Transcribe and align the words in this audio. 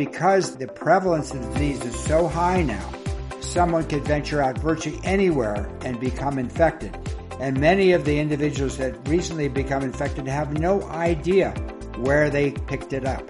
because 0.00 0.56
the 0.56 0.66
prevalence 0.66 1.30
of 1.34 1.42
the 1.42 1.52
disease 1.52 1.84
is 1.84 2.04
so 2.04 2.26
high 2.26 2.62
now, 2.62 2.90
someone 3.42 3.84
could 3.86 4.02
venture 4.02 4.40
out 4.40 4.56
virtually 4.56 4.98
anywhere 5.04 5.70
and 5.84 6.00
become 6.00 6.38
infected. 6.38 6.96
And 7.38 7.60
many 7.60 7.92
of 7.92 8.06
the 8.06 8.18
individuals 8.18 8.78
that 8.78 9.06
recently 9.06 9.48
become 9.48 9.82
infected 9.82 10.26
have 10.26 10.58
no 10.58 10.82
idea 10.84 11.50
where 11.98 12.30
they 12.30 12.52
picked 12.52 12.94
it 12.94 13.04
up. 13.04 13.22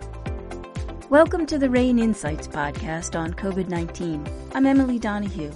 Welcome 1.11 1.45
to 1.47 1.59
the 1.59 1.69
RANE 1.69 1.99
Insights 1.99 2.47
podcast 2.47 3.19
on 3.19 3.35
COVID 3.35 3.69
19. 3.69 4.25
I'm 4.55 4.65
Emily 4.65 5.01
Donahue. 5.01 5.51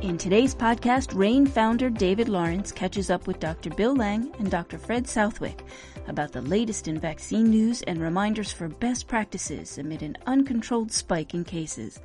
In 0.00 0.16
today's 0.16 0.54
podcast, 0.54 1.14
RANE 1.14 1.46
founder 1.46 1.90
David 1.90 2.30
Lawrence 2.30 2.72
catches 2.72 3.10
up 3.10 3.26
with 3.26 3.40
Dr. 3.40 3.68
Bill 3.68 3.94
Lang 3.94 4.34
and 4.38 4.50
Dr. 4.50 4.78
Fred 4.78 5.06
Southwick 5.06 5.62
about 6.10 6.32
the 6.32 6.42
latest 6.42 6.88
in 6.88 7.00
vaccine 7.00 7.48
news 7.48 7.82
and 7.82 8.00
reminders 8.00 8.52
for 8.52 8.68
best 8.68 9.08
practices 9.08 9.78
amid 9.78 10.02
an 10.02 10.18
uncontrolled 10.26 10.92
spike 10.92 11.32
in 11.32 11.44
cases. 11.44 12.00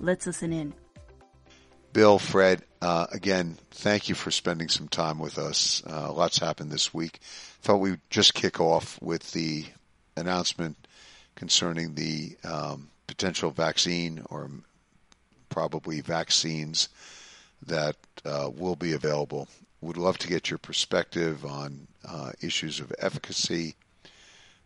Let's 0.00 0.26
listen 0.26 0.52
in. 0.52 0.74
Bill, 1.92 2.18
Fred, 2.18 2.62
uh, 2.80 3.06
again, 3.12 3.58
thank 3.70 4.08
you 4.08 4.14
for 4.14 4.30
spending 4.30 4.68
some 4.68 4.88
time 4.88 5.18
with 5.18 5.38
us. 5.38 5.82
Uh, 5.86 6.12
lots 6.12 6.38
happened 6.38 6.70
this 6.70 6.94
week. 6.94 7.18
Thought 7.62 7.78
we'd 7.78 8.00
just 8.10 8.34
kick 8.34 8.60
off 8.60 9.00
with 9.02 9.32
the 9.32 9.64
announcement 10.16 10.76
concerning 11.34 11.94
the 11.94 12.36
um, 12.44 12.90
potential 13.06 13.50
vaccine 13.50 14.22
or 14.30 14.48
probably 15.48 16.00
vaccines 16.00 16.88
that 17.66 17.96
uh, 18.24 18.50
will 18.54 18.76
be 18.76 18.92
available. 18.92 19.48
Would 19.80 19.96
love 19.96 20.18
to 20.18 20.28
get 20.28 20.48
your 20.48 20.58
perspective 20.58 21.44
on 21.44 21.88
uh, 22.06 22.32
issues 22.40 22.80
of 22.80 22.92
efficacy, 22.98 23.74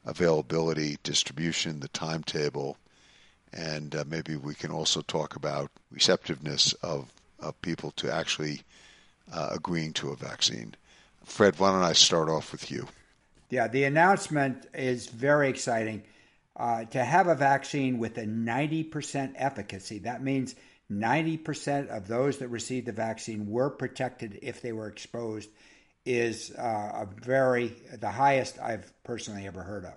availability, 0.05 0.99
distribution, 1.03 1.81
the 1.81 1.89
timetable, 1.89 2.77
and 3.53 3.95
uh, 3.95 4.05
maybe 4.07 4.37
we 4.37 4.55
can 4.55 4.71
also 4.71 5.01
talk 5.03 5.37
about 5.37 5.71
receptiveness 5.91 6.73
of, 6.75 7.13
of 7.39 7.61
people 7.63 7.93
to 7.93 8.13
actually 8.13 8.63
uh, 9.33 9.51
agreeing 9.53 9.93
to 9.93 10.11
a 10.11 10.17
vaccine. 10.17 10.75
Fred, 11.25 11.59
why 11.59 11.71
don't 11.71 11.83
I 11.83 11.93
start 11.93 12.29
off 12.29 12.53
with 12.53 12.71
you? 12.71 12.87
Yeah, 13.51 13.69
the 13.69 13.85
announcement 13.85 14.67
is 14.75 15.07
very 15.07 15.49
exciting. 15.49 16.03
Uh, 16.57 16.85
to 16.85 17.05
have 17.05 17.27
a 17.27 17.35
vaccine 17.35 17.99
with 17.99 18.17
a 18.19 18.25
90% 18.25 19.33
efficacy, 19.37 20.01
that 20.01 20.23
means 20.23 20.55
90% 20.91 21.89
of 21.89 22.07
those 22.07 22.39
that 22.39 22.49
received 22.49 22.87
the 22.87 22.93
vaccine 22.93 23.51
were 23.51 23.71
protected 23.71 24.39
if 24.43 24.61
they 24.61 24.73
were 24.73 24.87
exposed 24.87 25.49
is 26.05 26.51
uh, 26.53 27.07
a 27.07 27.09
very 27.23 27.75
the 27.99 28.11
highest 28.11 28.59
I've 28.59 28.93
personally 29.05 29.47
ever 29.47 29.63
heard 29.63 29.85
of. 29.85 29.95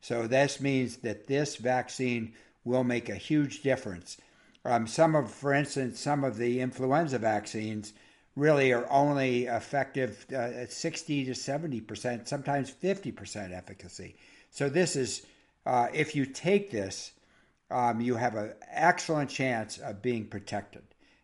So 0.00 0.26
this 0.26 0.60
means 0.60 0.98
that 0.98 1.26
this 1.26 1.56
vaccine 1.56 2.34
will 2.64 2.84
make 2.84 3.08
a 3.08 3.14
huge 3.14 3.62
difference. 3.62 4.16
Um, 4.64 4.86
some 4.86 5.14
of, 5.14 5.30
for 5.30 5.52
instance, 5.52 6.00
some 6.00 6.24
of 6.24 6.36
the 6.36 6.60
influenza 6.60 7.18
vaccines 7.18 7.92
really 8.36 8.72
are 8.72 8.90
only 8.90 9.44
effective 9.44 10.26
uh, 10.32 10.36
at 10.36 10.72
60 10.72 11.26
to 11.26 11.34
70 11.34 11.80
percent, 11.82 12.28
sometimes 12.28 12.70
50 12.70 13.12
percent 13.12 13.52
efficacy. 13.52 14.16
So 14.50 14.68
this 14.68 14.96
is, 14.96 15.26
uh, 15.66 15.88
if 15.92 16.16
you 16.16 16.26
take 16.26 16.70
this, 16.70 17.12
um, 17.70 18.00
you 18.00 18.16
have 18.16 18.34
an 18.34 18.52
excellent 18.70 19.30
chance 19.30 19.78
of 19.78 20.02
being 20.02 20.26
protected. 20.26 20.82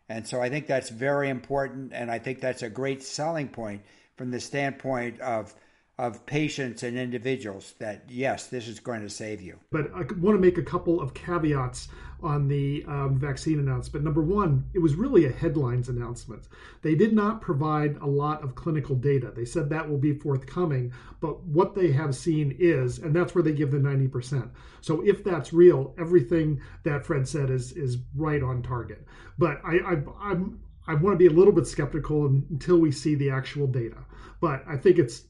And 0.09 0.27
so 0.27 0.41
I 0.41 0.49
think 0.49 0.67
that's 0.67 0.89
very 0.89 1.29
important, 1.29 1.93
and 1.93 2.11
I 2.11 2.19
think 2.19 2.41
that's 2.41 2.63
a 2.63 2.69
great 2.69 3.01
selling 3.01 3.47
point 3.47 3.81
from 4.21 4.29
the 4.29 4.39
standpoint 4.39 5.19
of 5.19 5.55
of 5.97 6.23
patients 6.27 6.83
and 6.83 6.95
individuals 6.95 7.73
that 7.79 8.03
yes, 8.07 8.45
this 8.45 8.67
is 8.67 8.79
going 8.79 9.01
to 9.01 9.09
save 9.09 9.41
you. 9.41 9.57
But 9.71 9.87
I 9.95 10.01
want 10.19 10.35
to 10.35 10.39
make 10.39 10.59
a 10.59 10.63
couple 10.63 11.01
of 11.01 11.15
caveats 11.15 11.87
on 12.21 12.47
the 12.47 12.85
um, 12.87 13.17
vaccine 13.19 13.57
announcement. 13.57 14.05
Number 14.05 14.21
one, 14.21 14.69
it 14.75 14.79
was 14.79 14.93
really 14.93 15.25
a 15.25 15.31
headlines 15.31 15.89
announcement. 15.89 16.47
They 16.83 16.93
did 16.93 17.13
not 17.13 17.41
provide 17.41 17.97
a 17.97 18.05
lot 18.05 18.43
of 18.43 18.53
clinical 18.53 18.95
data. 18.95 19.31
They 19.35 19.45
said 19.45 19.69
that 19.69 19.89
will 19.89 19.97
be 19.97 20.13
forthcoming, 20.13 20.93
but 21.19 21.43
what 21.43 21.73
they 21.73 21.91
have 21.91 22.15
seen 22.15 22.55
is, 22.59 22.99
and 22.99 23.15
that's 23.15 23.33
where 23.33 23.43
they 23.43 23.53
give 23.53 23.71
the 23.71 23.79
90%. 23.79 24.51
So 24.81 25.01
if 25.03 25.23
that's 25.23 25.51
real, 25.51 25.95
everything 25.97 26.61
that 26.83 27.07
Fred 27.07 27.27
said 27.27 27.49
is 27.49 27.71
is 27.71 27.97
right 28.15 28.43
on 28.43 28.61
target. 28.61 29.03
But 29.39 29.61
I, 29.65 29.77
I 29.77 30.03
I'm 30.21 30.59
I 30.87 30.93
want 30.95 31.13
to 31.13 31.17
be 31.17 31.27
a 31.27 31.37
little 31.37 31.53
bit 31.53 31.67
skeptical 31.67 32.25
until 32.25 32.77
we 32.77 32.91
see 32.91 33.15
the 33.15 33.29
actual 33.29 33.67
data. 33.67 33.97
But 34.39 34.63
I 34.67 34.77
think 34.77 34.97
it's 34.97 35.23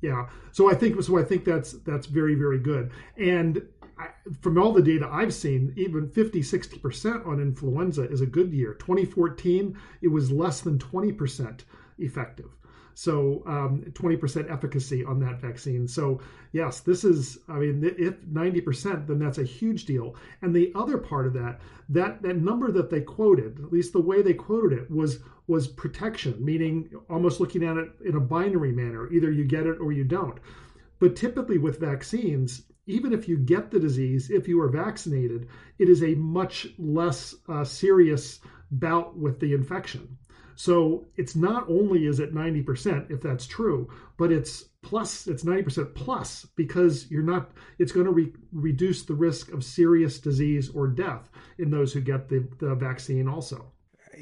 yeah. 0.00 0.28
So 0.52 0.70
I 0.70 0.74
think 0.74 1.02
so. 1.02 1.18
I 1.18 1.24
think 1.24 1.44
that's 1.44 1.72
that's 1.84 2.06
very 2.06 2.34
very 2.34 2.58
good. 2.58 2.90
And 3.16 3.62
I, 3.98 4.08
from 4.40 4.58
all 4.58 4.72
the 4.72 4.82
data 4.82 5.08
I've 5.10 5.32
seen, 5.32 5.72
even 5.76 6.08
50, 6.10 6.40
60% 6.42 7.26
on 7.26 7.40
influenza 7.40 8.02
is 8.10 8.20
a 8.20 8.26
good 8.26 8.52
year. 8.52 8.74
2014, 8.74 9.76
it 10.02 10.08
was 10.08 10.30
less 10.30 10.60
than 10.60 10.78
20% 10.78 11.60
effective. 11.98 12.50
So 12.98 13.42
um, 13.44 13.84
20% 13.92 14.50
efficacy 14.50 15.04
on 15.04 15.20
that 15.20 15.38
vaccine. 15.38 15.86
So 15.86 16.18
yes, 16.52 16.80
this 16.80 17.04
is, 17.04 17.36
I 17.46 17.58
mean, 17.58 17.84
if 17.84 18.18
90%, 18.22 19.06
then 19.06 19.18
that's 19.18 19.36
a 19.36 19.44
huge 19.44 19.84
deal. 19.84 20.16
And 20.40 20.56
the 20.56 20.72
other 20.74 20.96
part 20.96 21.26
of 21.26 21.34
that, 21.34 21.60
that, 21.90 22.22
that 22.22 22.38
number 22.38 22.72
that 22.72 22.88
they 22.88 23.02
quoted, 23.02 23.60
at 23.62 23.70
least 23.70 23.92
the 23.92 24.00
way 24.00 24.22
they 24.22 24.32
quoted 24.32 24.72
it, 24.72 24.90
was 24.90 25.20
was 25.46 25.68
protection, 25.68 26.42
meaning 26.42 26.90
almost 27.10 27.38
looking 27.38 27.62
at 27.62 27.76
it 27.76 27.90
in 28.04 28.16
a 28.16 28.20
binary 28.20 28.72
manner. 28.72 29.12
Either 29.12 29.30
you 29.30 29.44
get 29.44 29.66
it 29.66 29.78
or 29.78 29.92
you 29.92 30.02
don't. 30.02 30.38
But 30.98 31.16
typically 31.16 31.58
with 31.58 31.78
vaccines, 31.78 32.62
even 32.86 33.12
if 33.12 33.28
you 33.28 33.36
get 33.36 33.70
the 33.70 33.78
disease, 33.78 34.30
if 34.30 34.48
you 34.48 34.60
are 34.62 34.70
vaccinated, 34.70 35.48
it 35.78 35.90
is 35.90 36.02
a 36.02 36.14
much 36.14 36.66
less 36.78 37.34
uh, 37.46 37.62
serious 37.62 38.40
bout 38.70 39.16
with 39.16 39.38
the 39.38 39.52
infection. 39.52 40.16
So 40.56 41.06
it's 41.16 41.36
not 41.36 41.68
only 41.68 42.06
is 42.06 42.18
it 42.18 42.34
90% 42.34 43.10
if 43.10 43.20
that's 43.20 43.46
true, 43.46 43.90
but 44.16 44.32
it's 44.32 44.64
plus 44.82 45.26
it's 45.26 45.44
90% 45.44 45.94
plus 45.94 46.46
because 46.56 47.10
you're 47.10 47.22
not 47.22 47.50
it's 47.78 47.92
going 47.92 48.06
to 48.06 48.12
re- 48.12 48.32
reduce 48.52 49.02
the 49.02 49.14
risk 49.14 49.52
of 49.52 49.62
serious 49.62 50.18
disease 50.18 50.70
or 50.70 50.88
death 50.88 51.28
in 51.58 51.70
those 51.70 51.92
who 51.92 52.00
get 52.00 52.28
the, 52.28 52.48
the 52.58 52.74
vaccine 52.74 53.28
also. 53.28 53.70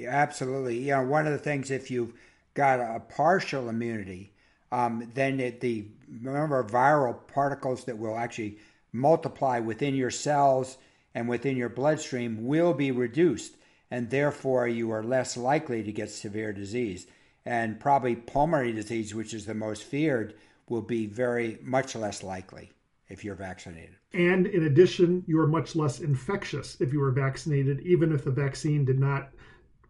Absolutely. 0.07 0.81
Yeah, 0.81 1.03
one 1.03 1.27
of 1.27 1.33
the 1.33 1.39
things 1.39 1.71
if 1.71 1.91
you've 1.91 2.13
got 2.55 2.81
a 2.81 3.01
partial 3.01 3.69
immunity, 3.69 4.33
um, 4.73 5.11
then 5.15 5.39
it, 5.39 5.61
the 5.61 5.87
number 6.09 6.59
of 6.59 6.71
viral 6.71 7.17
particles 7.29 7.85
that 7.85 7.97
will 7.97 8.17
actually 8.17 8.59
multiply 8.93 9.61
within 9.61 9.95
your 9.95 10.11
cells 10.11 10.79
and 11.15 11.29
within 11.29 11.57
your 11.57 11.69
bloodstream 11.69 12.45
will 12.45 12.75
be 12.75 12.91
reduced 12.91 13.57
and 13.95 14.11
therefore 14.11 14.67
you 14.67 14.91
are 14.91 15.05
less 15.05 15.37
likely 15.37 15.81
to 15.81 15.93
get 15.93 16.11
severe 16.11 16.53
disease. 16.53 17.07
And 17.47 17.79
probably 17.79 18.17
pulmonary 18.17 18.73
disease, 18.73 19.15
which 19.15 19.33
is 19.33 19.47
the 19.47 19.55
most 19.55 19.85
feared, 19.85 20.35
will 20.69 20.83
be 20.83 21.07
very 21.07 21.59
much 21.63 21.95
less 21.95 22.25
likely 22.25 22.73
if 23.09 23.23
you're 23.23 23.37
vaccinated. 23.37 23.95
And 24.13 24.49
in 24.49 24.65
addition, 24.65 25.23
you 25.29 25.39
are 25.39 25.47
much 25.47 25.77
less 25.77 26.01
infectious 26.01 26.77
if 26.81 26.93
you 26.93 27.01
are 27.05 27.13
vaccinated, 27.13 27.83
even 27.83 28.13
if 28.13 28.25
the 28.25 28.33
vaccine 28.33 28.85
did 28.85 28.99
not 28.99 29.29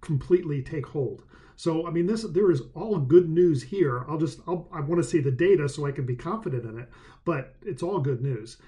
completely 0.03 0.61
take 0.61 0.85
hold. 0.85 1.23
So, 1.57 1.87
I 1.87 1.91
mean, 1.91 2.05
this 2.05 2.25
there 2.25 2.51
is 2.51 2.61
all 2.75 2.99
good 2.99 3.31
news 3.31 3.63
here. 3.63 4.05
I'll 4.07 4.19
just 4.19 4.41
I'll, 4.47 4.69
I 4.71 4.81
want 4.81 5.03
to 5.03 5.09
see 5.09 5.21
the 5.21 5.31
data 5.31 5.67
so 5.67 5.87
I 5.87 5.93
can 5.93 6.05
be 6.05 6.17
confident 6.17 6.67
in 6.67 6.79
it, 6.79 6.91
but 7.25 7.55
it's 7.63 7.83
all 7.83 8.01
good 8.01 8.21
news 8.21 8.59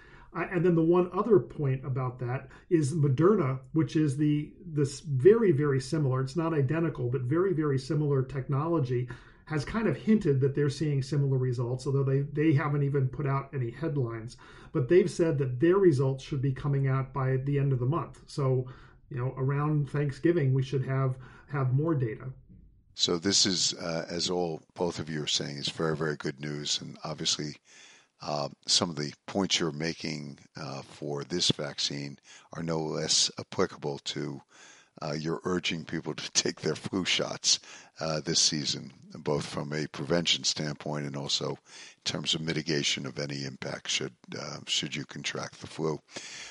and 0.44 0.64
then 0.64 0.74
the 0.74 0.82
one 0.82 1.10
other 1.12 1.38
point 1.38 1.84
about 1.84 2.19
that 2.19 2.48
is 2.69 2.94
Moderna, 2.94 3.58
which 3.72 3.97
is 3.97 4.16
the 4.16 4.52
this 4.64 5.00
very 5.00 5.52
very 5.52 5.80
similar. 5.80 6.20
It's 6.20 6.36
not 6.36 6.54
identical, 6.54 7.08
but 7.08 7.22
very 7.22 7.52
very 7.52 7.78
similar 7.78 8.22
technology 8.22 9.08
has 9.47 9.64
kind 9.64 9.86
of 9.86 9.97
hinted 9.97 10.41
that 10.41 10.54
they're 10.54 10.69
seeing 10.69 11.00
similar 11.00 11.38
results, 11.38 11.86
although 11.86 12.03
they, 12.03 12.22
they 12.33 12.53
haven't 12.53 12.83
even 12.83 13.09
put 13.09 13.27
out 13.27 13.48
any 13.54 13.71
headlines. 13.71 14.36
But 14.72 14.88
they've 14.88 15.10
said 15.10 15.38
that 15.38 15.60
their 15.60 15.77
results 15.77 16.24
should 16.24 16.42
be 16.42 16.53
coming 16.53 16.88
out 16.88 17.12
by 17.12 17.36
the 17.36 17.59
end 17.59 17.72
of 17.72 17.78
the 17.78 17.86
month. 17.86 18.21
So, 18.27 18.66
you 19.09 19.16
know, 19.16 19.34
around 19.38 19.88
Thanksgiving, 19.88 20.53
we 20.53 20.62
should 20.62 20.84
have 20.84 21.16
have 21.48 21.72
more 21.72 21.94
data. 21.94 22.27
So 22.94 23.18
this 23.18 23.47
is, 23.47 23.72
uh, 23.74 24.06
as 24.09 24.28
all 24.30 24.62
both 24.74 24.98
of 24.98 25.09
you 25.09 25.22
are 25.22 25.28
saying, 25.28 25.59
is 25.59 25.68
very 25.68 25.97
very 25.97 26.16
good 26.16 26.41
news, 26.41 26.80
and 26.80 26.98
obviously 27.04 27.56
uh, 28.22 28.48
some 28.66 28.91
of 28.91 28.97
the 28.97 29.13
points 29.27 29.60
you're 29.60 29.72
making 29.72 30.39
uh, 30.57 30.83
for 30.83 31.24
this 31.24 31.51
vaccine 31.51 32.18
are 32.53 32.63
no 32.63 32.80
less 32.80 33.30
applicable 33.39 33.98
to 34.04 34.41
uh, 35.03 35.15
you're 35.18 35.41
urging 35.45 35.84
people 35.84 36.15
to 36.15 36.30
take 36.33 36.60
their 36.60 36.74
flu 36.74 37.04
shots 37.04 37.59
uh, 38.01 38.21
this 38.21 38.41
season, 38.41 38.92
both 39.15 39.47
from 39.47 39.72
a 39.72 39.86
prevention 39.89 40.45
standpoint 40.45 41.07
and 41.07 41.16
also 41.16 41.51
in 41.51 41.57
terms 42.04 42.34
of 42.34 42.41
mitigation 42.41 43.07
of 43.07 43.18
any 43.18 43.45
impact 43.45 43.89
should 43.89 44.15
uh, 44.39 44.59
should 44.66 44.95
you 44.95 45.04
contract 45.04 45.60
the 45.60 45.66
flu. 45.66 46.01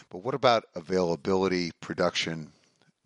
But 0.10 0.24
what 0.24 0.36
about 0.36 0.66
availability, 0.76 1.72
production, 1.82 2.52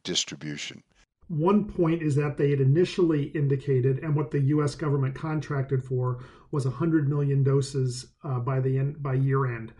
distribution? 0.03 0.83
One 1.29 1.65
point 1.65 2.01
is 2.01 2.15
that 2.15 2.37
they 2.37 2.49
had 2.49 2.59
initially 2.59 3.25
indicated, 3.35 3.99
and 3.99 4.15
what 4.15 4.31
the 4.31 4.41
U.S. 4.55 4.75
government 4.75 5.15
contracted 5.15 5.83
for 5.83 6.19
was 6.51 6.65
100 6.65 7.07
million 7.07 7.43
doses 7.43 8.07
uh, 8.23 8.39
by 8.39 8.59
the 8.59 8.77
end 8.77 9.01
by 9.01 9.13
year 9.13 9.45
end. 9.45 9.71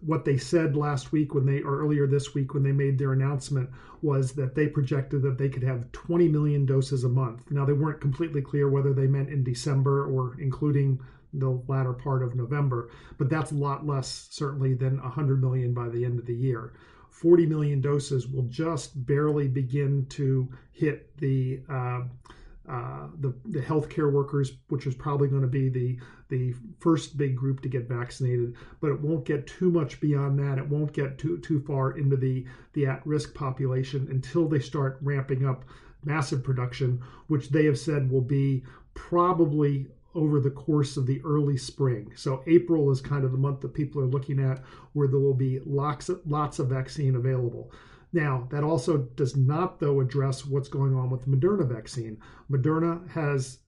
what 0.00 0.24
they 0.24 0.36
said 0.36 0.76
last 0.76 1.12
week 1.12 1.34
when 1.34 1.46
they 1.46 1.60
or 1.60 1.80
earlier 1.80 2.06
this 2.06 2.34
week 2.34 2.54
when 2.54 2.62
they 2.62 2.72
made 2.72 2.98
their 2.98 3.12
announcement 3.12 3.68
was 4.02 4.32
that 4.32 4.54
they 4.54 4.68
projected 4.68 5.22
that 5.22 5.38
they 5.38 5.48
could 5.48 5.62
have 5.62 5.90
20 5.92 6.28
million 6.28 6.64
doses 6.64 7.04
a 7.04 7.08
month. 7.08 7.50
Now 7.50 7.64
they 7.64 7.72
weren't 7.72 8.00
completely 8.00 8.42
clear 8.42 8.68
whether 8.68 8.92
they 8.92 9.06
meant 9.06 9.30
in 9.30 9.42
December 9.42 10.04
or 10.04 10.36
including 10.40 11.00
the 11.32 11.60
latter 11.68 11.92
part 11.92 12.22
of 12.22 12.34
November, 12.34 12.90
but 13.18 13.28
that's 13.28 13.50
a 13.52 13.56
lot 13.56 13.86
less 13.86 14.28
certainly 14.30 14.74
than 14.74 15.00
100 15.02 15.42
million 15.42 15.74
by 15.74 15.88
the 15.88 16.04
end 16.04 16.18
of 16.18 16.26
the 16.26 16.34
year. 16.34 16.72
40 17.10 17.46
million 17.46 17.80
doses 17.80 18.28
will 18.28 18.44
just 18.44 19.06
barely 19.06 19.48
begin 19.48 20.06
to 20.10 20.48
hit 20.72 21.16
the 21.18 21.60
uh, 21.68 22.02
uh, 22.68 23.08
the, 23.20 23.34
the 23.46 23.60
healthcare 23.60 24.12
workers, 24.12 24.52
which 24.68 24.86
is 24.86 24.94
probably 24.94 25.26
going 25.26 25.42
to 25.42 25.48
be 25.48 25.68
the 25.68 25.98
the 26.28 26.54
first 26.78 27.16
big 27.16 27.34
group 27.34 27.62
to 27.62 27.68
get 27.68 27.88
vaccinated, 27.88 28.54
but 28.82 28.90
it 28.90 29.00
won't 29.00 29.24
get 29.24 29.46
too 29.46 29.70
much 29.70 29.98
beyond 30.00 30.38
that. 30.38 30.58
It 30.58 30.68
won't 30.68 30.92
get 30.92 31.16
too 31.16 31.38
too 31.38 31.60
far 31.60 31.96
into 31.96 32.16
the 32.16 32.44
the 32.74 32.86
at 32.86 33.06
risk 33.06 33.34
population 33.34 34.06
until 34.10 34.46
they 34.46 34.58
start 34.60 34.98
ramping 35.00 35.46
up 35.46 35.64
massive 36.04 36.44
production, 36.44 37.00
which 37.28 37.48
they 37.48 37.64
have 37.64 37.78
said 37.78 38.10
will 38.10 38.20
be 38.20 38.62
probably 38.92 39.86
over 40.14 40.40
the 40.40 40.50
course 40.50 40.96
of 40.96 41.06
the 41.06 41.20
early 41.24 41.56
spring. 41.56 42.12
So 42.16 42.42
April 42.46 42.90
is 42.90 43.00
kind 43.00 43.24
of 43.24 43.32
the 43.32 43.38
month 43.38 43.60
that 43.60 43.74
people 43.74 44.00
are 44.00 44.06
looking 44.06 44.40
at 44.40 44.62
where 44.92 45.08
there 45.08 45.20
will 45.20 45.34
be 45.34 45.60
lots 45.64 46.08
of, 46.08 46.20
lots 46.26 46.58
of 46.58 46.68
vaccine 46.68 47.14
available. 47.16 47.70
Now, 48.12 48.48
that 48.50 48.64
also 48.64 48.96
does 48.96 49.36
not, 49.36 49.80
though, 49.80 50.00
address 50.00 50.46
what's 50.46 50.68
going 50.68 50.94
on 50.94 51.10
with 51.10 51.24
the 51.24 51.30
Moderna 51.30 51.68
vaccine. 51.68 52.18
Moderna 52.50 53.08
has, 53.10 53.58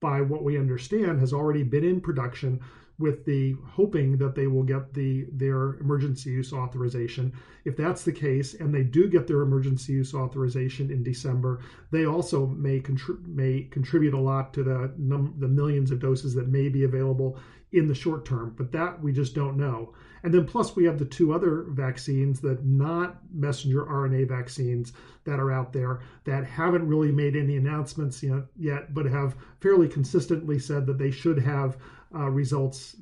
by 0.00 0.22
what 0.22 0.42
we 0.42 0.58
understand, 0.58 1.20
has 1.20 1.34
already 1.34 1.62
been 1.62 1.84
in 1.84 2.00
production 2.00 2.60
with 3.00 3.24
the 3.24 3.56
hoping 3.66 4.18
that 4.18 4.34
they 4.34 4.46
will 4.46 4.62
get 4.62 4.94
the 4.94 5.26
their 5.32 5.74
emergency 5.80 6.30
use 6.30 6.52
authorization. 6.52 7.32
If 7.64 7.76
that's 7.76 8.04
the 8.04 8.12
case, 8.12 8.54
and 8.54 8.72
they 8.72 8.84
do 8.84 9.08
get 9.08 9.26
their 9.26 9.40
emergency 9.40 9.94
use 9.94 10.14
authorization 10.14 10.90
in 10.90 11.02
December, 11.02 11.60
they 11.90 12.04
also 12.04 12.46
may 12.46 12.80
contri- 12.80 13.26
may 13.26 13.62
contribute 13.70 14.14
a 14.14 14.20
lot 14.20 14.54
to 14.54 14.62
the 14.62 14.92
num- 14.98 15.34
the 15.38 15.48
millions 15.48 15.90
of 15.90 15.98
doses 15.98 16.34
that 16.34 16.48
may 16.48 16.68
be 16.68 16.84
available 16.84 17.38
in 17.72 17.88
the 17.88 17.94
short 17.94 18.24
term. 18.24 18.54
But 18.56 18.72
that 18.72 19.02
we 19.02 19.12
just 19.12 19.34
don't 19.34 19.56
know. 19.56 19.94
And 20.22 20.34
then 20.34 20.44
plus 20.44 20.76
we 20.76 20.84
have 20.84 20.98
the 20.98 21.04
two 21.06 21.32
other 21.32 21.64
vaccines 21.70 22.40
that 22.40 22.64
not 22.64 23.18
messenger 23.32 23.84
RNA 23.84 24.28
vaccines 24.28 24.92
that 25.24 25.40
are 25.40 25.50
out 25.50 25.72
there 25.72 26.00
that 26.24 26.44
haven't 26.44 26.86
really 26.86 27.12
made 27.12 27.36
any 27.36 27.56
announcements 27.56 28.22
yet, 28.22 28.44
yet 28.58 28.92
but 28.92 29.06
have 29.06 29.34
fairly 29.60 29.88
consistently 29.88 30.58
said 30.58 30.86
that 30.86 30.98
they 30.98 31.10
should 31.10 31.38
have 31.38 31.78
uh, 32.14 32.28
results 32.28 32.96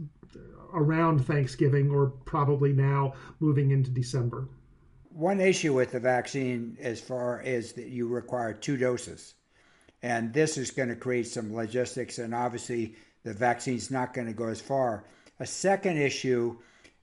around 0.72 1.24
Thanksgiving 1.24 1.90
or 1.90 2.06
probably 2.06 2.72
now 2.72 3.14
moving 3.40 3.70
into 3.70 3.90
December. 3.90 4.48
One 5.10 5.40
issue 5.40 5.74
with 5.74 5.92
the 5.92 6.00
vaccine 6.00 6.76
as 6.80 7.00
far 7.00 7.40
as 7.40 7.72
that 7.72 7.88
you 7.88 8.06
require 8.06 8.52
two 8.52 8.76
doses. 8.76 9.34
And 10.02 10.32
this 10.32 10.56
is 10.56 10.70
going 10.70 10.90
to 10.90 10.96
create 10.96 11.26
some 11.26 11.52
logistics, 11.52 12.18
and 12.18 12.34
obviously 12.34 12.94
the 13.24 13.32
vaccine's 13.32 13.90
not 13.90 14.14
going 14.14 14.28
to 14.28 14.32
go 14.32 14.46
as 14.46 14.60
far. 14.60 15.04
A 15.40 15.46
second 15.46 15.96
issue 15.96 16.56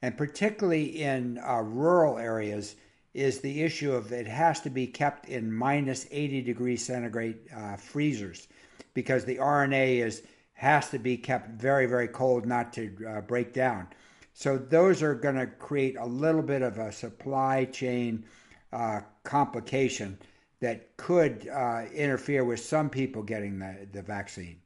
and 0.06 0.16
particularly 0.16 1.02
in 1.02 1.40
uh, 1.40 1.62
rural 1.62 2.19
areas, 2.19 2.75
is 3.16 3.40
the 3.40 3.63
issue 3.63 3.92
of 3.92 4.12
it 4.12 4.28
has 4.28 4.60
to 4.62 4.69
be 4.69 4.86
kept 4.86 5.30
in 5.30 5.52
minus 5.52 6.06
80 6.12 6.44
degrees 6.44 6.86
centigrade 6.86 7.40
uh, 7.56 7.75
freezers 7.78 8.48
because 8.94 9.25
the 9.25 9.38
RNA 9.38 10.06
is 10.06 10.22
has 10.56 10.90
to 10.90 11.00
be 11.00 11.18
kept 11.18 11.50
very 11.50 11.86
very 11.86 12.07
cold 12.07 12.46
not 12.46 12.74
to 12.74 12.96
uh, 13.07 13.22
break 13.22 13.54
down. 13.54 13.88
So 14.34 14.57
those 14.57 15.02
are 15.02 15.16
going 15.16 15.36
to 15.36 15.48
create 15.48 15.96
a 15.98 16.06
little 16.06 16.42
bit 16.42 16.62
of 16.62 16.78
a 16.78 16.92
supply 16.92 17.63
chain 17.63 18.25
uh, 18.74 19.00
complication 19.24 20.19
that 20.60 20.98
could 20.98 21.48
uh, 21.48 21.84
interfere 21.94 22.44
with 22.44 22.60
some 22.60 22.90
people 22.90 23.24
getting 23.24 23.60
the, 23.60 23.88
the 23.94 24.02
vaccine. 24.02 24.57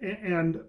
And 0.00 0.60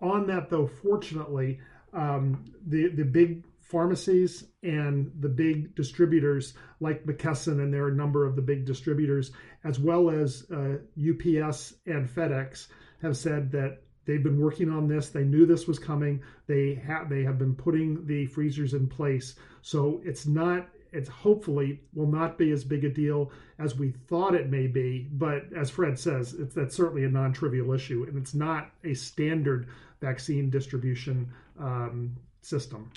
on 0.00 0.26
that, 0.28 0.50
though, 0.50 0.68
fortunately, 0.68 1.58
um, 1.92 2.44
the 2.66 2.88
the 2.88 3.04
big 3.04 3.44
pharmacies 3.60 4.44
and 4.62 5.10
the 5.20 5.28
big 5.28 5.74
distributors 5.74 6.54
like 6.80 7.04
McKesson, 7.04 7.60
and 7.60 7.72
there 7.72 7.84
are 7.84 7.88
a 7.88 7.94
number 7.94 8.24
of 8.24 8.36
the 8.36 8.42
big 8.42 8.64
distributors, 8.64 9.32
as 9.64 9.78
well 9.78 10.10
as 10.10 10.46
uh, 10.50 10.78
UPS 10.96 11.74
and 11.86 12.08
FedEx, 12.08 12.68
have 13.02 13.16
said 13.16 13.50
that 13.52 13.82
they've 14.04 14.22
been 14.22 14.40
working 14.40 14.70
on 14.70 14.88
this. 14.88 15.10
They 15.10 15.24
knew 15.24 15.46
this 15.46 15.66
was 15.66 15.78
coming. 15.78 16.22
They 16.46 16.74
have 16.74 17.08
they 17.08 17.22
have 17.24 17.38
been 17.38 17.54
putting 17.54 18.06
the 18.06 18.26
freezers 18.26 18.74
in 18.74 18.88
place, 18.88 19.36
so 19.62 20.00
it's 20.04 20.26
not. 20.26 20.68
It's 20.90 21.08
hopefully 21.08 21.80
will 21.92 22.06
not 22.06 22.38
be 22.38 22.50
as 22.50 22.64
big 22.64 22.84
a 22.84 22.88
deal 22.88 23.30
as 23.58 23.76
we 23.76 23.90
thought 23.90 24.34
it 24.34 24.48
may 24.48 24.66
be. 24.66 25.06
But 25.12 25.44
as 25.54 25.68
Fred 25.68 25.98
says, 25.98 26.32
it's 26.32 26.54
that's 26.54 26.74
certainly 26.74 27.04
a 27.04 27.10
non-trivial 27.10 27.72
issue, 27.72 28.06
and 28.08 28.16
it's 28.16 28.34
not 28.34 28.70
a 28.84 28.94
standard 28.94 29.68
vaccine 30.00 30.48
distribution 30.48 31.30
um, 31.58 32.16
system. 32.40 32.90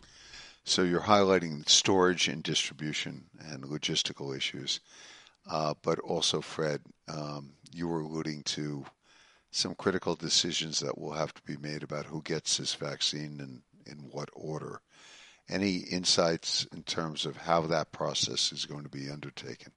So 0.63 0.83
you're 0.83 1.01
highlighting 1.01 1.67
storage 1.67 2.27
and 2.27 2.43
distribution 2.43 3.25
and 3.49 3.63
logistical 3.63 4.35
issues, 4.35 4.79
uh, 5.49 5.73
but 5.81 5.99
also, 5.99 6.39
Fred, 6.39 6.81
um, 7.07 7.53
you 7.73 7.87
were 7.87 8.01
alluding 8.01 8.43
to 8.43 8.85
some 9.51 9.75
critical 9.75 10.15
decisions 10.15 10.79
that 10.79 10.97
will 10.97 11.13
have 11.13 11.33
to 11.33 11.41
be 11.43 11.57
made 11.57 11.83
about 11.83 12.05
who 12.05 12.21
gets 12.21 12.57
this 12.57 12.73
vaccine 12.73 13.39
and 13.39 13.61
in 13.85 14.09
what 14.11 14.29
order. 14.33 14.81
Any 15.49 15.77
insights 15.77 16.65
in 16.71 16.83
terms 16.83 17.25
of 17.25 17.35
how 17.35 17.61
that 17.67 17.91
process 17.91 18.51
is 18.51 18.65
going 18.65 18.83
to 18.83 18.89
be 18.89 19.09
undertaken? 19.09 19.73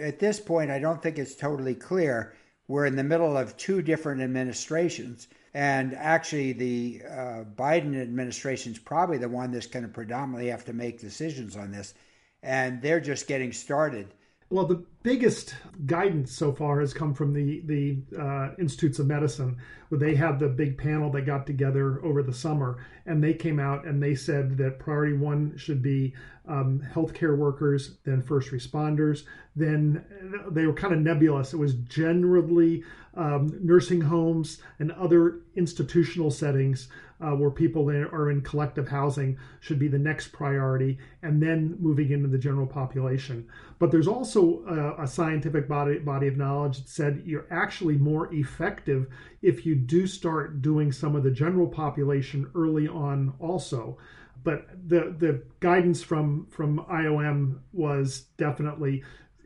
At 0.00 0.18
this 0.18 0.40
point, 0.40 0.70
I 0.70 0.78
don't 0.78 1.02
think 1.02 1.18
it's 1.18 1.34
totally 1.34 1.74
clear. 1.74 2.34
We're 2.68 2.86
in 2.86 2.96
the 2.96 3.04
middle 3.04 3.36
of 3.36 3.56
two 3.56 3.82
different 3.82 4.22
administrations 4.22 5.28
and 5.52 5.94
actually, 5.94 6.52
the 6.52 7.02
uh, 7.08 7.44
Biden 7.56 8.00
administration 8.00 8.72
is 8.72 8.78
probably 8.78 9.18
the 9.18 9.28
one 9.28 9.50
that's 9.50 9.66
going 9.66 9.82
to 9.84 9.88
predominantly 9.88 10.48
have 10.48 10.64
to 10.66 10.72
make 10.72 11.00
decisions 11.00 11.56
on 11.56 11.72
this. 11.72 11.94
And 12.42 12.80
they're 12.80 13.00
just 13.00 13.26
getting 13.26 13.52
started. 13.52 14.14
Well, 14.52 14.66
the 14.66 14.84
biggest 15.04 15.54
guidance 15.86 16.32
so 16.32 16.52
far 16.52 16.80
has 16.80 16.92
come 16.92 17.14
from 17.14 17.32
the 17.32 17.60
the 17.66 18.02
uh, 18.20 18.48
Institutes 18.58 18.98
of 18.98 19.06
Medicine, 19.06 19.56
where 19.88 20.00
they 20.00 20.16
had 20.16 20.40
the 20.40 20.48
big 20.48 20.76
panel 20.76 21.08
that 21.12 21.22
got 21.22 21.46
together 21.46 22.04
over 22.04 22.20
the 22.24 22.32
summer, 22.32 22.84
and 23.06 23.22
they 23.22 23.32
came 23.32 23.60
out 23.60 23.86
and 23.86 24.02
they 24.02 24.16
said 24.16 24.56
that 24.58 24.80
priority 24.80 25.16
one 25.16 25.56
should 25.56 25.82
be 25.82 26.14
um, 26.48 26.82
healthcare 26.92 27.38
workers, 27.38 27.98
then 28.04 28.22
first 28.22 28.50
responders, 28.50 29.22
then 29.54 30.04
they 30.50 30.66
were 30.66 30.72
kind 30.72 30.94
of 30.94 30.98
nebulous. 30.98 31.52
It 31.52 31.58
was 31.58 31.74
generally 31.74 32.82
um, 33.14 33.56
nursing 33.62 34.00
homes 34.00 34.60
and 34.80 34.90
other 34.92 35.42
institutional 35.54 36.32
settings 36.32 36.88
uh, 37.20 37.30
where 37.30 37.50
people 37.50 37.88
are 37.90 38.30
in 38.30 38.40
collective 38.42 38.88
housing 38.88 39.38
should 39.60 39.78
be 39.78 39.88
the 39.88 39.98
next 39.98 40.28
priority, 40.28 40.98
and 41.22 41.42
then 41.42 41.76
moving 41.78 42.10
into 42.10 42.28
the 42.28 42.38
general 42.38 42.66
population. 42.66 43.46
But 43.78 43.90
there's 43.90 44.08
also 44.08 44.64
a, 44.66 45.04
a 45.04 45.06
scientific 45.06 45.68
body, 45.68 45.98
body 45.98 46.28
of 46.28 46.36
knowledge 46.36 46.78
that 46.78 46.88
said 46.88 47.22
you're 47.24 47.46
actually 47.50 47.98
more 47.98 48.32
effective 48.32 49.06
if 49.42 49.64
you 49.64 49.74
do 49.74 50.06
start 50.06 50.62
doing 50.62 50.92
some 50.92 51.16
of 51.16 51.22
the 51.22 51.30
general 51.30 51.68
population 51.68 52.50
early 52.54 52.88
on 52.88 53.34
also 53.38 53.98
but 54.42 54.66
the 54.88 55.14
the 55.18 55.42
guidance 55.60 56.02
from 56.02 56.46
from 56.46 56.78
IOM 56.90 57.60
was 57.72 58.22
definitely 58.38 59.02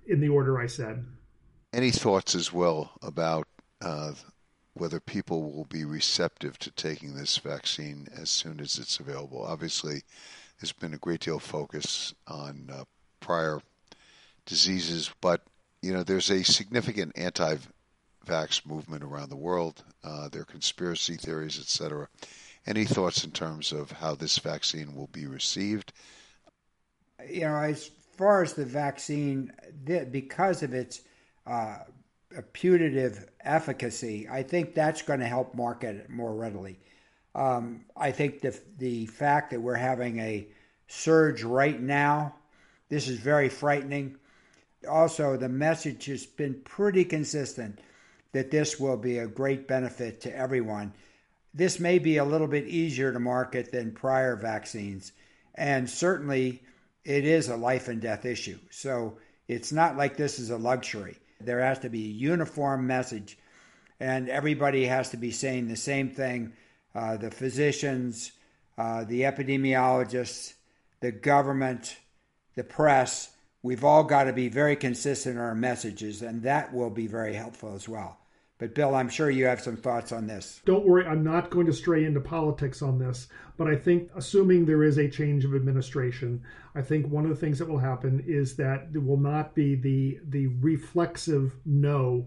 in 0.07 0.21
the 0.21 0.29
order 0.29 0.61
I 0.61 0.67
said. 0.67 1.05
Any 1.73 1.91
thoughts 1.91 2.35
as 2.35 2.53
well 2.53 2.93
about 3.03 3.47
uh, 3.83 4.13
whether 4.75 5.01
people 5.01 5.53
will 5.53 5.65
be 5.65 5.85
receptive 5.85 6.59
to 6.59 6.71
taking 6.73 7.15
this 7.15 7.39
vaccine 7.39 8.09
as 8.17 8.29
soon 8.29 8.61
as 8.61 8.79
it's 8.79 8.99
available? 8.99 9.45
Obviously, 9.45 10.03
there's 10.61 10.73
been 10.73 10.95
a 10.95 10.99
great 10.99 11.21
deal 11.21 11.37
of 11.37 11.43
focus 11.43 12.15
on 12.27 12.71
uh, 12.73 12.85
prior 13.21 13.61
diseases, 14.47 15.11
but 15.21 15.43
you 15.83 15.93
know 15.93 16.03
there's 16.03 16.31
a 16.31 16.43
significant 16.45 17.13
anti-vax 17.17 18.67
movement 18.67 19.03
around 19.03 19.31
the 19.31 19.37
world. 19.37 19.83
Uh, 20.03 20.29
there 20.29 20.43
are 20.43 20.47
conspiracy 20.47 21.17
theories, 21.17 21.59
etc. 21.59 22.09
Any 22.67 22.85
thoughts 22.85 23.25
in 23.25 23.31
terms 23.31 23.73
of 23.73 23.91
how 23.93 24.15
this 24.15 24.39
vaccine 24.39 24.95
will 24.95 25.09
be 25.09 25.27
received? 25.27 25.93
You 27.29 27.43
know, 27.43 27.57
as 27.57 27.91
far 28.17 28.43
as 28.43 28.55
the 28.55 28.65
vaccine, 28.65 29.53
because 29.85 30.63
of 30.63 30.73
its 30.73 31.03
uh, 31.47 31.79
putative 32.43 33.29
efficacy, 33.41 34.29
I 34.31 34.43
think 34.43 34.75
that's 34.75 35.03
going 35.03 35.21
to 35.21 35.27
help 35.27 35.55
market 35.55 35.97
it 35.97 36.11
more 36.11 36.35
readily. 36.35 36.79
Um, 37.35 37.85
I 37.97 38.13
think 38.13 38.41
the 38.41 38.59
the 38.79 39.07
fact 39.07 39.51
that 39.51 39.61
we're 39.61 39.75
having 39.75 40.19
a 40.19 40.47
surge 40.87 41.43
right 41.43 41.81
now, 41.81 42.35
this 42.89 43.09
is 43.09 43.19
very 43.19 43.49
frightening. 43.49 44.17
Also, 44.89 45.37
the 45.37 45.49
message 45.49 46.05
has 46.07 46.27
been 46.27 46.55
pretty 46.65 47.05
consistent 47.05 47.81
that 48.33 48.51
this 48.51 48.79
will 48.79 48.97
be 48.97 49.19
a 49.19 49.27
great 49.27 49.67
benefit 49.67 50.21
to 50.21 50.37
everyone. 50.37 50.93
This 51.55 51.79
may 51.79 51.99
be 51.99 52.17
a 52.17 52.25
little 52.25 52.49
bit 52.49 52.67
easier 52.67 53.13
to 53.13 53.21
market 53.21 53.71
than 53.71 53.93
prior 53.93 54.37
vaccines, 54.37 55.13
And 55.55 55.89
certainly 55.89 56.63
it 57.05 57.25
is 57.25 57.49
a 57.49 57.57
life 57.57 57.89
and 57.89 58.01
death 58.01 58.25
issue. 58.25 58.59
So 58.71 59.19
it's 59.47 59.73
not 59.73 59.97
like 59.97 60.17
this 60.17 60.39
is 60.39 60.51
a 60.51 60.57
luxury. 60.57 61.17
There 61.41 61.61
has 61.61 61.79
to 61.81 61.91
be 61.91 62.05
a 62.05 62.13
uniform 62.13 62.87
message, 62.87 63.39
and 64.01 64.29
everybody 64.29 64.87
has 64.87 65.11
to 65.11 65.17
be 65.17 65.31
saying 65.31 65.69
the 65.69 65.77
same 65.77 66.11
thing 66.11 66.53
uh, 66.95 67.17
the 67.17 67.31
physicians, 67.31 68.33
uh, 68.79 69.05
the 69.05 69.23
epidemiologists, 69.23 70.55
the 71.01 71.11
government, 71.11 71.97
the 72.55 72.65
press. 72.65 73.31
We've 73.63 73.85
all 73.85 74.05
got 74.05 74.25
to 74.25 74.33
be 74.33 74.49
very 74.49 74.77
consistent 74.77 75.37
in 75.37 75.41
our 75.41 75.55
messages, 75.55 76.23
and 76.23 76.43
that 76.43 76.73
will 76.73 76.91
be 76.91 77.07
very 77.07 77.35
helpful 77.35 77.75
as 77.75 77.89
well. 77.89 78.19
But 78.65 78.75
Bill, 78.75 78.95
I'm 78.95 79.11
sure 79.11 79.29
you 79.29 79.45
have 79.45 79.61
some 79.61 79.77
thoughts 79.77 80.11
on 80.11 80.27
this. 80.27 80.63
Don't 80.65 80.87
worry, 80.87 81.05
I'm 81.05 81.23
not 81.23 81.51
going 81.51 81.67
to 81.67 81.73
stray 81.75 82.07
into 82.07 82.19
politics 82.19 82.81
on 82.81 82.99
this, 82.99 83.29
but 83.59 83.69
I 83.69 83.77
think 83.77 84.09
assuming 84.17 84.65
there 84.65 84.83
is 84.83 84.97
a 84.97 85.07
change 85.07 85.45
of 85.45 85.55
administration, 85.55 86.43
I 86.75 86.81
think 86.81 87.07
one 87.09 87.25
of 87.25 87.29
the 87.29 87.37
things 87.37 87.59
that 87.59 87.69
will 87.69 87.77
happen 87.77 88.25
is 88.27 88.57
that 88.57 88.91
there 88.91 89.03
will 89.03 89.19
not 89.19 89.55
be 89.55 89.75
the 89.75 90.19
the 90.31 90.47
reflexive 90.47 91.55
no 91.67 92.27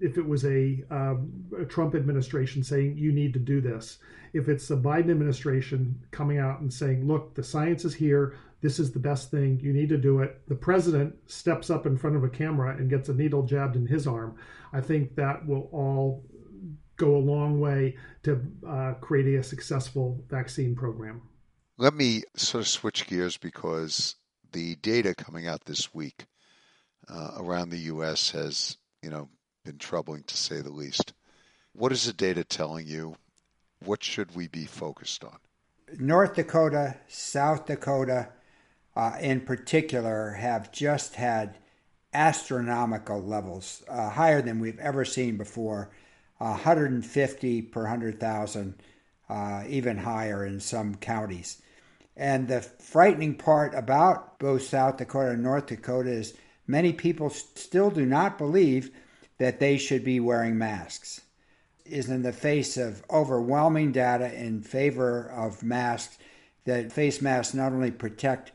if 0.00 0.16
it 0.16 0.26
was 0.26 0.46
a, 0.46 0.82
um, 0.90 1.44
a, 1.60 1.66
Trump 1.66 1.94
administration 1.94 2.64
saying 2.64 2.96
you 2.96 3.12
need 3.12 3.34
to 3.34 3.38
do 3.38 3.60
this, 3.60 3.98
if 4.32 4.48
it's 4.48 4.66
the 4.66 4.76
Biden 4.76 5.10
administration 5.10 6.00
coming 6.10 6.38
out 6.38 6.60
and 6.60 6.72
saying, 6.72 7.06
look, 7.06 7.34
the 7.34 7.44
science 7.44 7.84
is 7.84 7.94
here, 7.94 8.36
this 8.64 8.78
is 8.78 8.92
the 8.92 8.98
best 8.98 9.30
thing, 9.30 9.60
you 9.62 9.74
need 9.74 9.90
to 9.90 9.98
do 9.98 10.20
it, 10.20 10.40
the 10.48 10.54
president 10.54 11.14
steps 11.26 11.68
up 11.68 11.84
in 11.84 11.98
front 11.98 12.16
of 12.16 12.24
a 12.24 12.30
camera 12.30 12.74
and 12.74 12.88
gets 12.88 13.10
a 13.10 13.14
needle 13.14 13.42
jabbed 13.42 13.76
in 13.76 13.86
his 13.86 14.06
arm, 14.06 14.36
I 14.72 14.80
think 14.80 15.14
that 15.16 15.46
will 15.46 15.68
all 15.70 16.24
go 16.96 17.14
a 17.14 17.18
long 17.18 17.60
way 17.60 17.98
to 18.22 18.40
uh, 18.66 18.94
creating 19.02 19.36
a 19.36 19.42
successful 19.42 20.24
vaccine 20.30 20.74
program. 20.74 21.20
Let 21.76 21.92
me 21.92 22.22
sort 22.36 22.62
of 22.62 22.68
switch 22.68 23.06
gears 23.06 23.36
because 23.36 24.16
the 24.52 24.76
data 24.76 25.14
coming 25.14 25.46
out 25.46 25.66
this 25.66 25.92
week 25.92 26.24
uh, 27.06 27.32
around 27.36 27.68
the 27.68 27.80
U.S. 27.92 28.30
has, 28.30 28.78
you 29.02 29.10
know, 29.10 29.28
been 29.66 29.76
troubling 29.76 30.22
to 30.22 30.38
say 30.38 30.62
the 30.62 30.70
least. 30.70 31.12
What 31.74 31.92
is 31.92 32.06
the 32.06 32.14
data 32.14 32.44
telling 32.44 32.86
you? 32.86 33.16
What 33.84 34.02
should 34.02 34.34
we 34.34 34.48
be 34.48 34.64
focused 34.64 35.22
on? 35.22 35.36
North 35.98 36.34
Dakota, 36.34 36.96
South 37.08 37.66
Dakota, 37.66 38.30
uh, 38.96 39.16
in 39.20 39.40
particular, 39.40 40.32
have 40.32 40.72
just 40.72 41.16
had 41.16 41.58
astronomical 42.12 43.22
levels, 43.22 43.82
uh, 43.88 44.10
higher 44.10 44.40
than 44.40 44.60
we've 44.60 44.78
ever 44.78 45.04
seen 45.04 45.36
before. 45.36 45.90
Uh, 46.40 46.50
150 46.50 47.62
per 47.62 47.82
100,000, 47.82 48.74
uh, 49.28 49.62
even 49.68 49.98
higher 49.98 50.44
in 50.44 50.60
some 50.60 50.94
counties. 50.96 51.62
And 52.16 52.46
the 52.46 52.60
frightening 52.60 53.34
part 53.36 53.74
about 53.74 54.38
both 54.38 54.62
South 54.62 54.98
Dakota 54.98 55.30
and 55.30 55.42
North 55.42 55.66
Dakota 55.66 56.10
is 56.10 56.34
many 56.66 56.92
people 56.92 57.30
still 57.30 57.90
do 57.90 58.06
not 58.06 58.38
believe 58.38 58.90
that 59.38 59.58
they 59.58 59.76
should 59.78 60.04
be 60.04 60.20
wearing 60.20 60.56
masks 60.56 61.20
is 61.84 62.08
in 62.08 62.22
the 62.22 62.32
face 62.32 62.76
of 62.76 63.02
overwhelming 63.10 63.92
data 63.92 64.32
in 64.34 64.62
favor 64.62 65.30
of 65.30 65.62
masks 65.62 66.18
that 66.64 66.92
face 66.92 67.20
masks 67.20 67.54
not 67.54 67.72
only 67.72 67.90
protect 67.90 68.52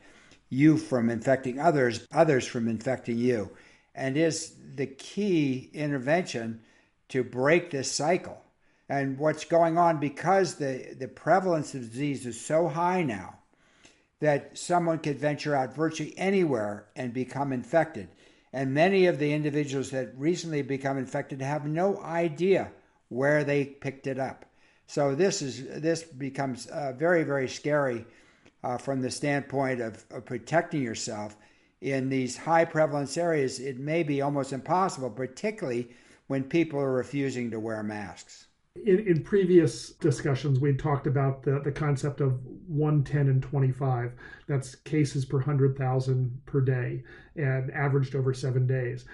you 0.50 0.76
from 0.76 1.08
infecting 1.08 1.58
others, 1.58 2.06
others 2.12 2.46
from 2.46 2.68
infecting 2.68 3.16
you, 3.16 3.50
and 3.94 4.16
is 4.16 4.54
the 4.74 4.86
key 4.86 5.70
intervention 5.72 6.60
to 7.08 7.24
break 7.24 7.70
this 7.70 7.90
cycle. 7.90 8.42
And 8.88 9.18
what's 9.18 9.44
going 9.44 9.78
on 9.78 9.98
because 9.98 10.56
the, 10.56 10.96
the 10.98 11.08
prevalence 11.08 11.74
of 11.74 11.82
disease 11.82 12.26
is 12.26 12.40
so 12.40 12.66
high 12.68 13.02
now 13.02 13.38
that 14.18 14.58
someone 14.58 14.98
could 14.98 15.18
venture 15.18 15.54
out 15.54 15.74
virtually 15.74 16.12
anywhere 16.18 16.86
and 16.96 17.14
become 17.14 17.52
infected. 17.52 18.08
And 18.52 18.74
many 18.74 19.06
of 19.06 19.18
the 19.18 19.32
individuals 19.32 19.90
that 19.90 20.12
recently 20.16 20.62
become 20.62 20.98
infected 20.98 21.40
have 21.40 21.66
no 21.66 22.02
idea 22.02 22.72
where 23.08 23.44
they 23.44 23.64
picked 23.64 24.08
it 24.08 24.18
up. 24.18 24.44
So 24.86 25.14
this 25.14 25.40
is 25.40 25.80
this 25.80 26.02
becomes 26.02 26.66
uh, 26.66 26.92
very 26.96 27.22
very 27.22 27.48
scary 27.48 28.04
uh, 28.62 28.76
from 28.78 29.00
the 29.00 29.10
standpoint 29.10 29.80
of, 29.80 30.04
of, 30.10 30.24
protecting 30.24 30.82
yourself 30.82 31.36
in 31.80 32.08
these 32.08 32.36
high 32.36 32.64
prevalence 32.64 33.16
areas. 33.16 33.58
It 33.58 33.78
may 33.78 34.02
be 34.02 34.20
almost 34.20 34.52
impossible, 34.52 35.10
particularly 35.10 35.90
when 36.26 36.44
people 36.44 36.78
are 36.78 36.92
refusing 36.92 37.50
to 37.50 37.60
wear 37.60 37.82
masks. 37.82 38.46
In, 38.86 39.00
in 39.00 39.24
previous 39.24 39.90
discussions, 39.94 40.60
we 40.60 40.74
talked 40.74 41.08
about 41.08 41.42
the, 41.42 41.60
the 41.64 41.72
concept 41.72 42.20
of 42.20 42.38
110 42.68 43.28
and 43.28 43.42
25. 43.42 44.12
That's 44.46 44.76
cases 44.76 45.24
per 45.24 45.38
100,000 45.38 46.40
per 46.46 46.60
day 46.60 47.02
and 47.34 47.70
averaged 47.72 48.14
over 48.14 48.32
seven 48.32 48.66
days. 48.66 49.06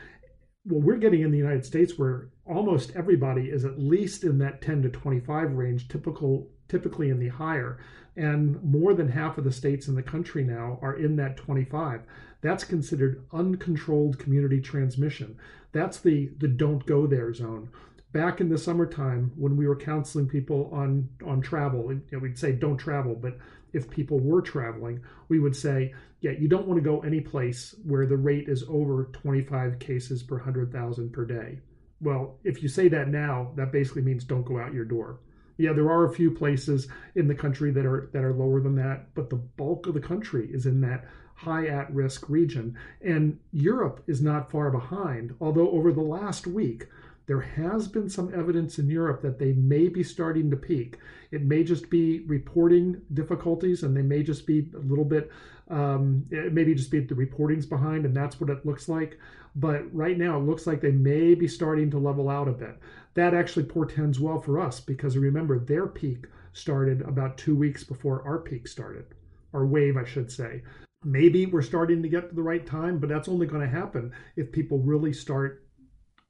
Well, 0.67 0.83
we're 0.83 0.99
getting 0.99 1.23
in 1.23 1.31
the 1.31 1.39
United 1.39 1.65
States 1.65 1.97
where 1.97 2.29
almost 2.45 2.95
everybody 2.97 3.49
is 3.49 3.65
at 3.65 3.79
least 3.79 4.25
in 4.25 4.37
that 4.39 4.61
10 4.61 4.83
to 4.83 4.89
25 4.91 5.53
range, 5.53 5.89
typical, 5.89 6.51
typically 6.69 7.09
in 7.09 7.19
the 7.19 7.29
higher. 7.29 7.79
And 8.17 8.63
more 8.63 8.95
than 8.95 9.09
half 9.09 9.37
of 9.37 9.45
the 9.45 9.53
states 9.53 9.89
in 9.89 9.95
the 9.95 10.03
country 10.03 10.43
now 10.43 10.79
are 10.81 10.97
in 10.97 11.17
that 11.17 11.37
25. 11.37 12.03
That's 12.41 12.65
considered 12.65 13.25
uncontrolled 13.33 14.19
community 14.19 14.61
transmission. 14.61 15.37
That's 15.73 15.99
the, 15.99 16.31
the 16.39 16.49
don't 16.49 16.87
go 16.87 17.07
there 17.07 17.35
zone 17.35 17.71
back 18.17 18.41
in 18.41 18.49
the 18.49 18.57
summertime 18.57 19.31
when 19.37 19.59
we 19.59 19.67
were 19.67 19.77
counseling 19.77 20.27
people 20.27 20.71
on 20.73 21.07
on 21.27 21.43
travel 21.43 21.93
you 21.93 22.01
know, 22.13 22.19
we'd 22.19 22.39
say 22.39 22.51
don't 22.51 22.79
travel 22.79 23.15
but 23.15 23.37
if 23.75 23.91
people 23.91 24.19
were 24.19 24.41
traveling 24.41 24.99
we 25.29 25.39
would 25.39 25.55
say 25.55 25.93
yeah 26.23 26.31
you 26.31 26.49
don't 26.49 26.67
want 26.67 26.79
to 26.79 26.91
go 26.91 27.01
any 27.01 27.21
place 27.21 27.75
where 27.85 28.07
the 28.07 28.17
rate 28.17 28.49
is 28.49 28.65
over 28.71 29.11
25 29.13 29.79
cases 29.79 30.23
per 30.23 30.37
100,000 30.37 31.13
per 31.13 31.27
day 31.27 31.59
well 32.01 32.39
if 32.43 32.63
you 32.63 32.71
say 32.71 32.89
that 32.89 33.09
now 33.09 33.53
that 33.55 33.71
basically 33.71 34.01
means 34.01 34.25
don't 34.25 34.47
go 34.47 34.59
out 34.59 34.73
your 34.73 34.87
door 34.87 35.21
yeah 35.57 35.73
there 35.73 35.91
are 35.91 36.05
a 36.05 36.15
few 36.15 36.31
places 36.31 36.89
in 37.15 37.29
the 37.29 37.35
country 37.35 37.71
that 37.71 37.87
are 37.87 38.09
that 38.13 38.25
are 38.25 38.35
lower 38.35 38.61
than 38.61 38.77
that 38.77 39.15
but 39.15 39.31
the 39.31 39.37
bulk 39.37 39.87
of 39.87 39.95
the 39.95 40.01
country 40.01 40.49
is 40.53 40.67
in 40.67 40.81
that 40.81 41.05
high 41.37 41.67
at 41.67 41.93
risk 41.95 42.29
region. 42.29 42.77
And 43.03 43.39
Europe 43.53 44.03
is 44.07 44.23
not 44.23 44.51
far 44.51 44.71
behind 44.71 45.35
although 45.41 45.71
over 45.71 45.93
the 45.93 46.01
last 46.01 46.47
week 46.47 46.89
there 47.27 47.41
has 47.41 47.89
been 47.89 48.09
some 48.09 48.33
evidence 48.33 48.79
in 48.79 48.89
Europe 48.89 49.21
that 49.23 49.39
they 49.39 49.53
may 49.53 49.89
be 49.89 50.05
starting 50.05 50.51
to 50.51 50.57
peak. 50.57 50.99
It 51.33 51.43
may 51.43 51.65
just 51.65 51.91
be 51.91 52.21
reporting 52.21 53.03
difficulties, 53.15 53.83
and 53.83 53.97
they 53.97 54.03
may 54.03 54.23
just 54.23 54.47
be 54.47 54.71
a 54.75 54.79
little 54.79 55.05
bit, 55.05 55.31
um, 55.69 56.25
it 56.31 56.53
maybe 56.53 56.75
just 56.75 56.91
be 56.91 57.01
the 57.01 57.17
reporting's 57.17 57.67
behind, 57.67 58.05
and 58.05 58.17
that's 58.17 58.41
what 58.41 58.51
it 58.51 58.65
looks 58.65 58.89
like. 58.89 59.19
But 59.57 59.93
right 59.93 60.17
now, 60.17 60.39
it 60.39 60.45
looks 60.45 60.67
like 60.67 60.81
they 60.81 60.93
may 60.93 61.35
be 61.35 61.49
starting 61.49 61.91
to 61.91 61.99
level 61.99 62.29
out 62.29 62.47
a 62.47 62.53
bit. 62.53 62.79
That 63.15 63.35
actually 63.35 63.65
portends 63.65 64.21
well 64.21 64.41
for 64.41 64.61
us 64.61 64.79
because 64.79 65.17
remember, 65.17 65.59
their 65.59 65.87
peak 65.87 66.27
started 66.53 67.03
about 67.03 67.39
two 67.39 67.57
weeks 67.57 67.83
before 67.83 68.23
our 68.23 68.39
peak 68.39 68.69
started, 68.69 69.07
our 69.53 69.67
wave, 69.67 69.97
I 69.97 70.05
should 70.05 70.31
say 70.31 70.63
maybe 71.05 71.47
we're 71.47 71.63
starting 71.63 72.03
to 72.03 72.09
get 72.09 72.29
to 72.29 72.35
the 72.35 72.43
right 72.43 72.67
time, 72.67 72.99
but 72.99 73.09
that's 73.09 73.29
only 73.29 73.47
going 73.47 73.63
to 73.63 73.69
happen 73.69 74.13
if 74.35 74.51
people 74.51 74.79
really 74.79 75.13
start 75.13 75.65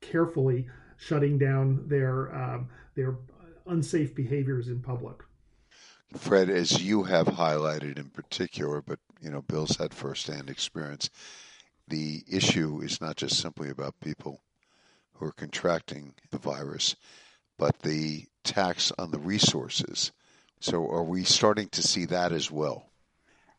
carefully 0.03 0.69
shutting 0.97 1.39
down 1.39 1.89
their 1.89 2.35
um, 2.35 2.69
their 2.95 3.17
unsafe 3.67 4.15
behaviors 4.15 4.69
in 4.69 4.81
public. 4.81 5.17
Fred, 6.15 6.49
as 6.49 6.83
you 6.83 7.03
have 7.03 7.27
highlighted 7.27 7.99
in 7.99 8.11
particular, 8.11 8.81
but 8.81 8.99
you 9.21 9.31
know, 9.31 9.43
Bill's 9.43 9.77
had 9.77 9.93
firsthand 9.93 10.49
experience. 10.49 11.11
The 11.89 12.25
issue 12.29 12.81
is 12.83 13.01
not 13.01 13.17
just 13.17 13.41
simply 13.41 13.71
about 13.71 14.01
people 14.01 14.41
who 15.15 15.27
are 15.27 15.33
contracting 15.33 16.15
the 16.31 16.39
virus, 16.39 16.97
but 17.59 17.79
the 17.81 18.27
tax 18.45 18.93
on 18.99 19.11
the 19.11 19.19
resources. 19.19 20.13
So, 20.61 20.89
are 20.91 21.05
we 21.05 21.25
starting 21.25 21.69
to 21.71 21.83
see 21.83 22.07
that 22.07 22.33
as 22.33 22.51
well? 22.51 22.91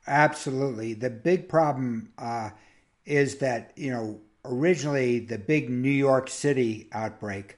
Absolutely. 0.07 0.93
The 0.93 1.09
big 1.09 1.49
problem 1.49 2.13
uh, 2.17 2.51
is 3.05 3.37
that 3.37 3.71
you 3.75 3.91
know 3.91 4.21
originally 4.45 5.19
the 5.19 5.37
big 5.37 5.69
New 5.69 5.89
York 5.89 6.29
City 6.29 6.87
outbreak 6.91 7.57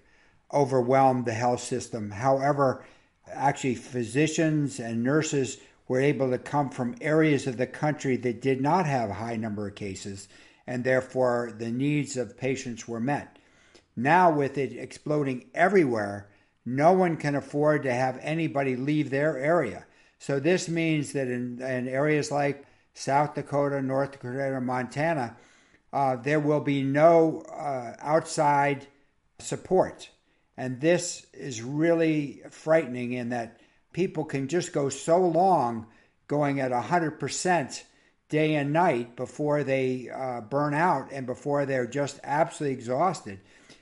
overwhelmed 0.53 1.25
the 1.25 1.33
health 1.33 1.62
system. 1.62 2.12
However, 2.12 2.83
actually, 3.31 3.75
physicians 3.75 4.79
and 4.79 5.03
nurses 5.03 5.57
were 5.88 6.00
able 6.00 6.29
to 6.29 6.38
come 6.38 6.69
from 6.69 6.95
areas 7.01 7.48
of 7.48 7.57
the 7.57 7.67
country 7.67 8.15
that 8.17 8.41
did 8.41 8.62
not 8.62 8.86
have 8.86 9.09
a 9.09 9.15
high 9.15 9.36
number 9.36 9.67
of 9.67 9.75
cases, 9.75 10.27
and 10.67 10.83
therefore 10.83 11.53
the 11.57 11.71
needs 11.71 12.15
of 12.15 12.38
patients 12.38 12.88
were 12.88 13.00
met. 13.00 13.38
Now, 13.95 14.31
with 14.31 14.57
it 14.57 14.71
exploding 14.74 15.45
everywhere, 15.53 16.29
no 16.65 16.93
one 16.93 17.17
can 17.17 17.36
afford 17.36 17.83
to 17.83 17.93
have 17.93 18.19
anybody 18.21 18.75
leave 18.75 19.09
their 19.09 19.38
area. 19.38 19.86
So, 20.19 20.39
this 20.39 20.69
means 20.69 21.13
that 21.13 21.27
in, 21.27 21.62
in 21.62 21.88
areas 21.88 22.31
like 22.31 22.65
South 22.93 23.33
Dakota, 23.33 23.81
North 23.81 24.12
Dakota, 24.12 24.59
Montana, 24.62 25.38
uh, 25.91 26.15
there 26.15 26.39
will 26.39 26.60
be 26.60 26.84
no 26.84 27.41
uh, 27.41 27.96
outside 28.00 28.88
support. 29.39 30.10
And 30.58 30.81
this 30.81 31.25
is 31.34 31.62
really 31.62 32.41
frightening 32.50 33.13
in 33.13 33.29
that 33.29 33.60
people 33.93 34.25
can 34.25 34.48
just 34.48 34.74
go 34.74 34.89
so 34.89 35.25
long 35.25 35.88
going 36.27 36.60
at 36.60 36.72
100% 36.72 37.84
day 38.27 38.55
and 38.55 38.72
night 38.72 39.15
before 39.15 39.63
they 39.63 40.10
uh, 40.13 40.41
burn 40.41 40.74
out 40.74 41.12
and 41.12 41.25
before 41.25 41.65
they're 41.65 41.88
just 41.88 42.19
absolutely 42.24 42.74
exhausted. 42.74 43.39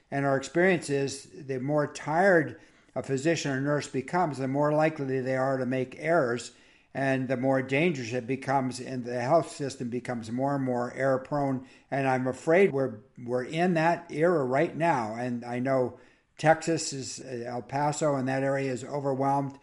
And 0.10 0.26
our 0.26 0.38
experience 0.38 0.90
is 0.90 1.28
the 1.34 1.60
more 1.60 1.88
tired 1.88 2.60
a 2.96 3.04
physician 3.04 3.52
or 3.52 3.62
nurse 3.62 3.88
becomes, 3.88 4.38
the 4.38 4.48
more 4.48 4.72
likely 4.72 5.20
they 5.20 5.36
are 5.36 5.58
to 5.58 5.66
make 5.66 5.98
errors 6.00 6.52
and 6.98 7.27
the 7.27 7.38
more 7.38 7.62
dangerous 7.62 8.12
it 8.12 8.25
becomes 8.25 8.80
and 8.80 9.06
the 9.06 9.22
health 9.22 9.56
system 9.56 9.88
becomes 9.88 10.32
more 10.32 10.56
and 10.56 10.63
more 10.63 10.92
error 10.96 11.20
prone 11.20 11.63
and 11.92 12.08
i'm 12.08 12.25
afraid 12.25 12.74
we're 12.74 12.96
we're 13.24 13.44
in 13.44 13.75
that 13.75 14.08
era 14.10 14.44
right 14.44 14.75
now. 14.75 15.13
And 15.16 15.46
i 15.46 15.60
know 15.60 16.00
texas 16.39 16.94
is 16.94 17.22
uh, 17.22 17.44
el 17.46 17.62
paso 17.62 18.16
and 18.16 18.27
that 18.27 18.42
area 18.44 18.72
is 18.72 18.84
overwhelmed. 18.84 19.60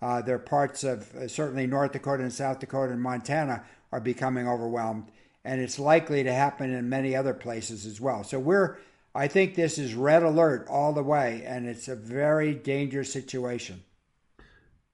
Uh, 0.00 0.22
there 0.22 0.36
are 0.36 0.38
parts 0.38 0.84
of 0.84 1.12
uh, 1.16 1.26
certainly 1.26 1.66
north 1.66 1.92
dakota 1.92 2.22
and 2.22 2.32
south 2.32 2.60
dakota 2.60 2.92
and 2.92 3.02
montana 3.02 3.64
are 3.90 4.00
becoming 4.00 4.46
overwhelmed. 4.46 5.10
And 5.44 5.60
it's 5.60 5.80
likely 5.80 6.22
to 6.22 6.32
happen 6.32 6.72
in 6.72 6.88
many 6.88 7.16
other 7.16 7.34
places 7.34 7.86
as 7.86 8.00
well. 8.00 8.22
So 8.22 8.38
we're 8.38 8.78
i 9.16 9.26
think 9.26 9.56
this 9.56 9.78
is 9.78 9.94
red 9.94 10.22
alert 10.22 10.68
all 10.68 10.92
the 10.92 11.02
way. 11.02 11.42
And 11.44 11.66
it's 11.66 11.88
a 11.88 11.96
very 11.96 12.54
dangerous 12.54 13.12
situation 13.12 13.82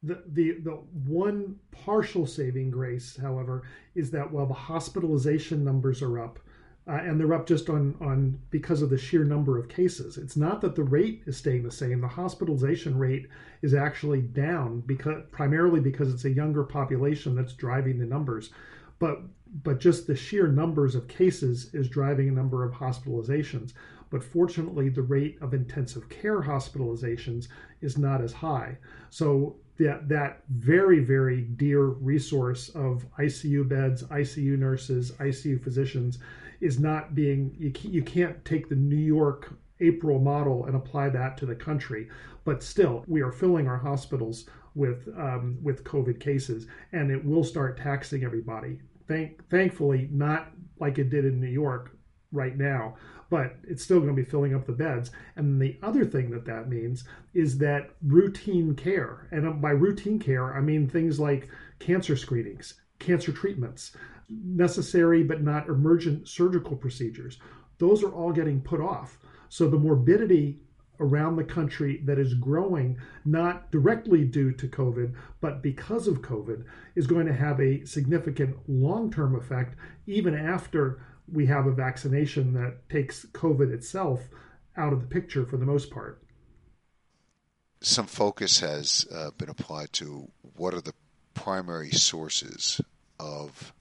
the, 0.05 0.23
the 0.33 0.59
the 0.63 0.73
one 1.07 1.57
partial 1.71 2.27
saving 2.27 2.71
grace, 2.71 3.17
however, 3.17 3.63
is 3.95 4.11
that 4.11 4.31
while 4.31 4.47
the 4.47 4.55
hospitalization 4.55 5.65
numbers 5.65 6.03
are 6.03 6.21
up, 6.21 6.39
uh, 6.87 6.93
and 6.93 7.19
they're 7.19 7.33
up 7.33 7.47
just 7.47 7.71
on 7.71 7.95
on 8.01 8.39
because 8.51 8.83
of 8.83 8.91
the 8.91 8.99
sheer 8.99 9.25
number 9.25 9.59
of 9.59 9.69
cases. 9.69 10.19
It's 10.19 10.37
not 10.37 10.61
that 10.61 10.75
the 10.75 10.83
rate 10.83 11.23
is 11.27 11.37
staying 11.37 11.63
the 11.63 11.71
same. 11.71 12.01
The 12.01 12.09
hospitalization 12.09 12.99
rate 12.99 13.27
is 13.63 13.73
actually 13.73 14.21
down 14.21 14.81
because 14.81 15.23
primarily 15.31 15.81
because 15.81 16.13
it's 16.13 16.27
a 16.27 16.31
younger 16.31 16.65
population 16.65 17.35
that's 17.35 17.55
driving 17.55 17.99
the 17.99 18.07
numbers, 18.07 18.51
but 18.99 19.23
but 19.63 19.81
just 19.81 20.07
the 20.07 20.17
sheer 20.17 20.49
numbers 20.49 20.95
of 20.95 21.09
cases 21.09 21.73
is 21.73 21.89
driving 21.89 22.29
a 22.29 22.33
number 22.33 22.65
of 22.65 22.73
hospitalizations. 22.73 23.73
But 24.15 24.23
fortunately, 24.23 24.91
the 24.91 25.03
rate 25.03 25.39
of 25.41 25.55
intensive 25.55 26.09
care 26.09 26.41
hospitalizations 26.41 27.49
is 27.81 27.99
not 27.99 28.21
as 28.21 28.33
high. 28.33 28.79
So 29.11 29.57
that 29.81 30.09
that 30.09 30.45
very 30.51 31.01
very 31.01 31.41
dear 31.41 31.83
resource 31.87 32.69
of 32.77 33.05
ICU 33.19 33.69
beds, 33.69 34.05
ICU 34.05 34.57
nurses, 34.57 35.11
ICU 35.19 35.61
physicians 35.61 36.21
is 36.61 36.79
not 36.79 37.17
being 37.17 37.57
you 37.59 37.73
can't, 37.73 37.93
you 37.93 38.03
can't 38.05 38.45
take 38.45 38.69
the 38.69 38.77
New 38.77 38.95
York 38.95 39.53
April 39.81 40.21
model 40.21 40.67
and 40.67 40.77
apply 40.77 41.09
that 41.09 41.37
to 41.39 41.45
the 41.47 41.57
country. 41.57 42.09
But 42.45 42.63
still, 42.63 43.03
we 43.09 43.21
are 43.21 43.33
filling 43.33 43.67
our 43.67 43.79
hospitals 43.79 44.49
with 44.77 45.09
um, 45.19 45.59
with 45.61 45.83
COVID 45.83 46.21
cases, 46.21 46.69
and 46.93 47.11
it 47.11 47.25
will 47.25 47.43
start 47.43 47.79
taxing 47.79 48.23
everybody. 48.23 48.79
Thank 49.09 49.45
thankfully, 49.51 50.09
not 50.13 50.53
like 50.79 51.01
it 51.01 51.11
did 51.11 51.25
in 51.25 51.41
New 51.41 51.49
York 51.49 51.97
right 52.31 52.57
now, 52.57 52.97
but 53.31 53.57
it's 53.65 53.83
still 53.83 54.01
going 54.01 54.15
to 54.15 54.23
be 54.23 54.29
filling 54.29 54.55
up 54.55 54.67
the 54.67 54.73
beds. 54.73 55.11
And 55.37 55.61
the 55.61 55.79
other 55.83 56.05
thing 56.05 56.31
that 56.31 56.45
that 56.47 56.69
means 56.69 57.05
is 57.33 57.59
that 57.59 57.91
routine 58.03 58.75
care, 58.75 59.29
and 59.31 59.61
by 59.61 59.71
routine 59.71 60.19
care, 60.19 60.55
I 60.55 60.61
mean 60.61 60.89
things 60.89 61.19
like 61.19 61.49
cancer 61.79 62.17
screenings, 62.17 62.75
cancer 62.99 63.33
treatments, 63.33 63.97
necessary 64.29 65.23
but 65.23 65.43
not 65.43 65.69
emergent 65.69 66.29
surgical 66.29 66.77
procedures, 66.77 67.39
those 67.79 68.03
are 68.03 68.13
all 68.13 68.33
getting 68.33 68.61
put 68.61 68.81
off. 68.81 69.19
So 69.49 69.69
the 69.69 69.79
morbidity 69.79 70.61
around 71.01 71.37
the 71.37 71.45
country 71.45 72.01
that 72.05 72.19
is 72.19 72.35
growing, 72.35 72.97
not 73.25 73.71
directly 73.71 74.25
due 74.25 74.53
to 74.53 74.69
COVID, 74.69 75.15
but 75.41 75.63
because 75.63 76.07
of 76.07 76.23
COVID, 76.23 76.65
is 76.95 77.07
going 77.07 77.27
to 77.27 77.35
have 77.35 77.61
a 77.61 77.85
significant 77.85 78.57
long 78.69 79.11
term 79.11 79.35
effect 79.35 79.77
even 80.07 80.35
after 80.35 81.01
we 81.33 81.47
have 81.47 81.67
a 81.67 81.73
vaccination 81.73 82.55
that 82.55 82.89
takes 82.89 83.25
COVID 83.27 83.73
itself 83.73 84.21
out 84.77 84.93
of 84.93 85.01
the 85.01 85.07
picture 85.07 85.47
for 85.47 85.57
the 85.57 85.67
most 85.67 85.91
part. 85.91 86.23
Some 87.81 88.07
focus 88.07 88.61
has 88.61 89.07
uh, 89.13 89.31
been 89.37 89.49
applied 89.49 89.93
to 89.95 90.29
what 90.57 90.75
are 90.75 90.81
the 90.81 90.95
primary 91.35 91.91
sources 91.91 92.81
of 93.19 93.73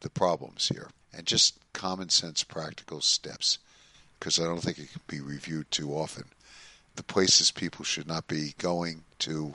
the 0.00 0.10
problems 0.10 0.68
here, 0.68 0.88
and 1.12 1.26
just 1.26 1.58
common 1.72 2.08
sense 2.08 2.44
practical 2.44 3.00
steps, 3.00 3.58
because 4.18 4.38
I 4.38 4.44
don't 4.44 4.60
think 4.60 4.78
it 4.78 4.92
can 4.92 5.00
be 5.06 5.20
reviewed 5.20 5.70
too 5.70 5.92
often. 5.92 6.24
The 6.96 7.02
places 7.02 7.50
people 7.50 7.84
should 7.84 8.06
not 8.06 8.28
be 8.28 8.54
going 8.58 9.02
to, 9.20 9.54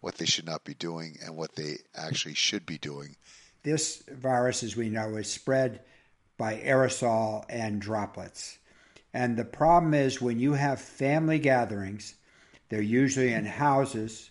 what 0.00 0.16
they 0.16 0.26
should 0.26 0.46
not 0.46 0.64
be 0.64 0.74
doing, 0.74 1.18
and 1.24 1.36
what 1.36 1.54
they 1.54 1.76
actually 1.94 2.34
should 2.34 2.66
be 2.66 2.78
doing. 2.78 3.16
This 3.62 4.02
virus, 4.10 4.64
as 4.64 4.76
we 4.76 4.88
know, 4.88 5.16
is 5.16 5.30
spread 5.30 5.80
by 6.42 6.56
aerosol 6.56 7.44
and 7.48 7.80
droplets. 7.80 8.58
And 9.14 9.36
the 9.36 9.44
problem 9.44 9.94
is 9.94 10.20
when 10.20 10.40
you 10.40 10.54
have 10.54 10.80
family 10.80 11.38
gatherings, 11.38 12.16
they're 12.68 12.82
usually 12.82 13.32
in 13.32 13.44
houses, 13.44 14.30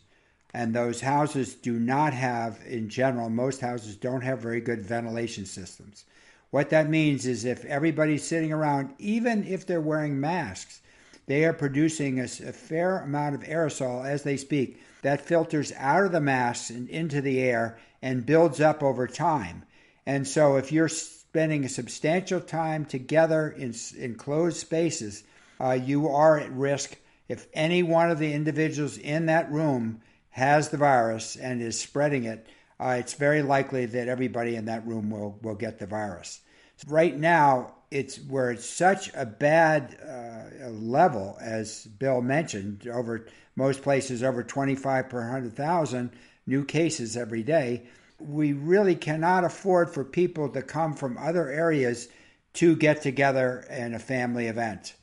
and 0.53 0.75
those 0.75 0.99
houses 0.99 1.55
do 1.55 1.79
not 1.79 2.11
have, 2.11 2.59
in 2.67 2.89
general, 2.89 3.29
most 3.29 3.61
houses 3.61 3.95
don't 3.95 4.23
have 4.23 4.39
very 4.39 4.59
good 4.59 4.81
ventilation 4.81 5.45
systems. 5.45 6.03
What 6.49 6.71
that 6.71 6.89
means 6.89 7.25
is 7.25 7.45
if 7.45 7.63
everybody's 7.63 8.27
sitting 8.27 8.51
around, 8.51 8.93
even 8.99 9.45
if 9.45 9.65
they're 9.65 9.79
wearing 9.79 10.19
masks, 10.19 10.81
they 11.27 11.45
are 11.45 11.53
producing 11.53 12.19
a, 12.19 12.23
a 12.23 12.51
fair 12.51 12.99
amount 12.99 13.35
of 13.35 13.43
aerosol 13.43 14.05
as 14.05 14.23
they 14.23 14.35
speak 14.35 14.81
that 15.01 15.21
filters 15.21 15.71
out 15.77 16.03
of 16.03 16.11
the 16.11 16.19
masks 16.19 16.71
and 16.71 16.89
into 16.89 17.21
the 17.21 17.39
air 17.39 17.79
and 18.01 18.25
builds 18.25 18.59
up 18.59 18.83
over 18.83 19.07
time. 19.07 19.63
And 20.05 20.27
so 20.27 20.57
if 20.57 20.73
you're 20.73 20.89
spending 21.31 21.63
a 21.63 21.69
substantial 21.69 22.41
time 22.41 22.83
together 22.83 23.49
in 23.49 23.73
enclosed 23.97 24.57
spaces, 24.57 25.23
uh, 25.61 25.71
you 25.71 26.09
are 26.09 26.37
at 26.37 26.51
risk 26.51 26.97
if 27.29 27.47
any 27.53 27.81
one 27.81 28.11
of 28.11 28.19
the 28.19 28.33
individuals 28.33 28.97
in 28.97 29.27
that 29.27 29.49
room 29.49 30.01
has 30.31 30.67
the 30.67 30.77
virus 30.77 31.37
and 31.37 31.61
is 31.61 31.79
spreading 31.79 32.25
it. 32.25 32.45
Uh, 32.81 32.97
it's 32.99 33.13
very 33.13 33.41
likely 33.41 33.85
that 33.85 34.09
everybody 34.09 34.57
in 34.57 34.65
that 34.65 34.85
room 34.85 35.09
will, 35.09 35.39
will 35.41 35.55
get 35.55 35.79
the 35.79 35.87
virus. 35.87 36.41
Right 36.85 37.17
now, 37.17 37.75
it's 37.91 38.17
where 38.17 38.51
it's 38.51 38.69
such 38.69 39.09
a 39.15 39.25
bad 39.25 39.97
uh, 40.05 40.67
level, 40.67 41.37
as 41.39 41.85
Bill 41.85 42.21
mentioned, 42.21 42.89
over 42.91 43.25
most 43.55 43.83
places 43.83 44.21
over 44.21 44.43
25 44.43 45.07
per 45.07 45.21
100,000 45.21 46.11
new 46.45 46.65
cases 46.65 47.15
every 47.15 47.43
day 47.43 47.87
we 48.21 48.53
really 48.53 48.95
cannot 48.95 49.43
afford 49.43 49.93
for 49.93 50.03
people 50.03 50.49
to 50.49 50.61
come 50.61 50.93
from 50.93 51.17
other 51.17 51.49
areas 51.49 52.07
to 52.53 52.75
get 52.75 53.01
together 53.01 53.65
in 53.69 53.93
a 53.93 53.99
family 53.99 54.47
event. 54.47 54.93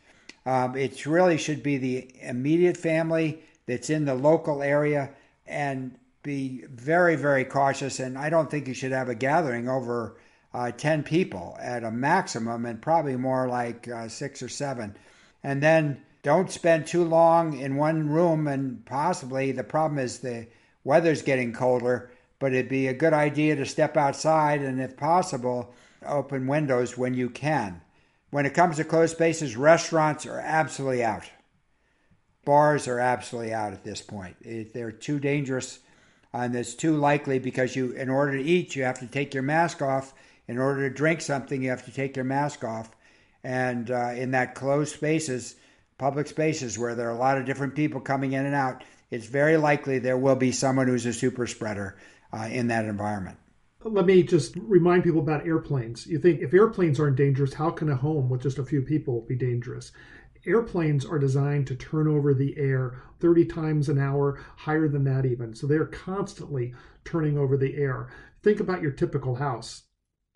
Um, 0.47 0.77
it 0.77 1.05
really 1.07 1.39
should 1.39 1.63
be 1.63 1.77
the 1.79 2.11
immediate 2.23 2.77
family 2.77 3.43
that's 3.67 3.91
in 3.91 4.05
the 4.05 4.15
local 4.15 4.63
area 4.63 5.11
and 5.47 5.97
be 6.23 6.65
very, 6.71 7.17
very 7.17 7.45
cautious. 7.45 8.01
And 8.01 8.17
I 8.17 8.31
don't 8.31 8.51
think 8.51 8.69
you 8.69 8.75
should 8.75 8.93
have 8.93 9.09
a 9.09 9.15
gathering 9.15 9.69
over 9.69 10.17
uh, 10.55 10.71
10 10.71 11.03
people 11.03 11.57
at 11.61 11.85
a 11.85 11.91
maximum 11.91 12.67
and 12.67 12.81
probably 12.81 13.17
more 13.17 13.49
like 13.49 13.89
uh, 13.89 14.09
six 14.09 14.43
or 14.43 14.49
seven. 14.49 14.97
And 15.43 15.63
then 15.63 16.03
don't 16.23 16.51
spend 16.51 16.87
too 16.87 17.05
long 17.05 17.59
in 17.59 17.77
one 17.77 18.09
room. 18.09 18.49
And 18.49 18.85
possibly 18.85 19.53
the 19.53 19.65
problem 19.65 19.99
is 19.99 20.19
the 20.19 20.47
weather's 20.85 21.23
getting 21.23 21.53
colder 21.53 22.11
but 22.38 22.53
it'd 22.53 22.68
be 22.68 22.87
a 22.87 22.94
good 22.94 23.12
idea 23.12 23.57
to 23.57 23.66
step 23.66 23.96
outside 23.96 24.62
and, 24.62 24.81
if 24.81 24.96
possible, 24.96 25.74
open 26.07 26.46
windows 26.46 26.96
when 26.96 27.14
you 27.14 27.31
can. 27.31 27.81
When 28.31 28.46
it 28.46 28.55
comes 28.55 28.77
to 28.77 28.85
closed 28.85 29.14
spaces, 29.14 29.57
restaurants 29.57 30.27
are 30.27 30.38
absolutely 30.38 31.03
out. 31.03 31.24
Bars 32.44 32.87
are 32.88 33.01
absolutely 33.01 33.53
out 33.53 33.72
at 33.72 33.85
this 33.85 34.01
point. 34.01 34.37
They're 34.72 34.92
too 34.92 35.18
dangerous 35.18 35.81
and 36.33 36.55
it's 36.55 36.74
too 36.74 36.96
likely 36.96 37.38
because 37.38 37.74
you, 37.74 37.92
in 37.92 38.09
order 38.09 38.37
to 38.37 38.42
eat, 38.42 38.77
you 38.77 38.85
have 38.85 39.01
to 39.01 39.07
take 39.07 39.35
your 39.35 39.42
mask 39.42 39.83
off. 39.83 40.14
In 40.46 40.59
order 40.59 40.88
to 40.88 40.94
drink 40.94 41.20
something, 41.20 41.62
you 41.62 41.70
have 41.70 41.85
to 41.87 41.92
take 41.92 42.16
your 42.16 42.24
mask 42.24 42.64
off. 42.64 42.90
And 43.44 43.90
uh, 43.90 44.12
in 44.14 44.33
that 44.33 44.55
closed 44.55 44.94
spaces, 44.94 45.57
public 45.96 46.27
spaces 46.27 46.79
where 46.79 46.94
there 46.94 47.09
are 47.09 47.14
a 47.14 47.18
lot 47.18 47.38
of 47.38 47.46
different 47.46 47.74
people 47.74 48.01
coming 48.01 48.33
in 48.33 48.46
and 48.46 48.55
out, 48.55 48.85
it's 49.11 49.27
very 49.27 49.57
likely 49.57 49.98
there 49.98 50.18
will 50.18 50.37
be 50.37 50.53
someone 50.53 50.87
who's 50.87 51.07
a 51.07 51.12
super 51.12 51.46
spreader 51.46 51.96
uh, 52.33 52.49
in 52.51 52.67
that 52.69 52.85
environment. 52.85 53.38
Let 53.85 54.07
me 54.07 54.23
just 54.23 54.57
remind 54.57 55.05
people 55.05 55.21
about 55.21 55.47
airplanes. 55.47 56.07
You 56.07 56.19
think 56.19 56.41
if 56.41 56.53
airplanes 56.53 56.99
aren't 56.99 57.17
dangerous, 57.17 57.55
how 57.55 57.71
can 57.71 57.88
a 57.88 57.97
home 57.97 58.29
with 58.29 58.43
just 58.43 58.59
a 58.59 58.64
few 58.64 58.83
people 58.83 59.23
be 59.23 59.37
dangerous? 59.37 59.93
Airplanes 60.47 61.05
are 61.05 61.19
designed 61.19 61.67
to 61.69 61.77
turn 61.77 62.09
over 62.09 62.35
the 62.35 62.57
air 62.57 63.03
30 63.21 63.45
times 63.47 63.88
an 63.88 63.99
hour, 63.99 64.41
higher 64.57 64.88
than 64.88 65.05
that 65.05 65.27
even. 65.27 65.55
So 65.55 65.67
they're 65.67 65.87
constantly 65.87 66.75
turning 67.05 67.38
over 67.38 67.57
the 67.57 67.77
air. 67.77 68.09
Think 68.43 68.61
about 68.61 68.83
your 68.83 68.93
typical 68.93 69.37
house 69.37 69.85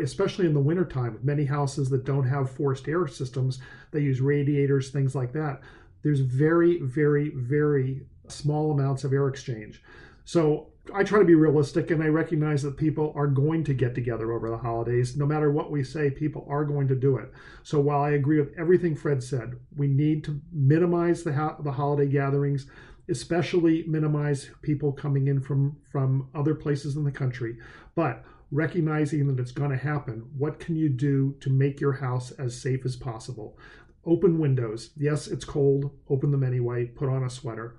especially 0.03 0.47
in 0.47 0.55
the 0.55 0.61
wintertime, 0.61 1.19
many 1.23 1.45
houses 1.45 1.91
that 1.91 2.05
don't 2.05 2.27
have 2.27 2.51
forced 2.51 2.89
air 2.89 3.07
systems, 3.07 3.61
they 3.91 4.01
use 4.01 4.21
radiators, 4.21 4.91
things 4.91 5.15
like 5.15 5.33
that. 5.33 5.61
There's 6.03 6.21
very, 6.21 6.81
very, 6.81 7.31
very 7.35 8.03
small 8.29 8.73
amounts 8.73 9.05
of 9.05 9.13
air 9.13 9.29
exchange. 9.29 9.83
So 10.25 10.72
I 10.93 11.05
try 11.05 11.21
to 11.21 11.25
be 11.25 11.37
realistic 11.37 11.91
and 11.91 12.03
I 12.03 12.09
recognize 12.09 12.63
that 12.63 12.77
people 12.77 13.13
are 13.15 13.29
going 13.29 13.63
to 13.65 13.75
get 13.75 13.95
together 13.95 14.33
over 14.33 14.51
the 14.51 14.59
holidays. 14.59 15.17
No 15.17 15.27
matter 15.27 15.51
what 15.51 15.71
we 15.71 15.85
say, 15.85 16.11
people 16.11 16.45
are 16.49 16.65
going 16.65 16.89
to 16.89 16.97
do 16.97 17.19
it. 17.19 17.33
So 17.63 17.79
while 17.79 18.03
I 18.03 18.11
agree 18.11 18.41
with 18.41 18.53
everything 18.59 18.97
Fred 18.97 19.23
said, 19.23 19.61
we 19.77 19.87
need 19.87 20.25
to 20.25 20.41
minimize 20.53 21.23
the, 21.23 21.57
the 21.61 21.73
holiday 21.73 22.11
gatherings, 22.11 22.67
especially 23.09 23.85
minimize 23.87 24.51
people 24.63 24.93
coming 24.93 25.29
in 25.29 25.41
from, 25.41 25.77
from 25.91 26.29
other 26.35 26.55
places 26.55 26.97
in 26.97 27.05
the 27.05 27.13
country. 27.13 27.59
But 27.95 28.25
recognizing 28.51 29.29
that 29.29 29.41
it's 29.41 29.53
going 29.53 29.71
to 29.71 29.77
happen, 29.77 30.29
what 30.37 30.59
can 30.59 30.75
you 30.75 30.89
do 30.89 31.37
to 31.41 31.51
make 31.51 31.81
your 31.81 31.93
house 31.93 32.33
as 32.33 32.61
safe 32.61 32.85
as 32.85 32.97
possible? 32.97 33.57
Open 34.05 34.41
windows. 34.41 34.91
Yes, 34.97 35.29
it's 35.29 35.45
cold. 35.45 35.93
Open 36.11 36.33
them 36.33 36.43
anyway. 36.43 36.87
Put 36.87 37.09
on 37.09 37.23
a 37.23 37.31
sweater 37.31 37.77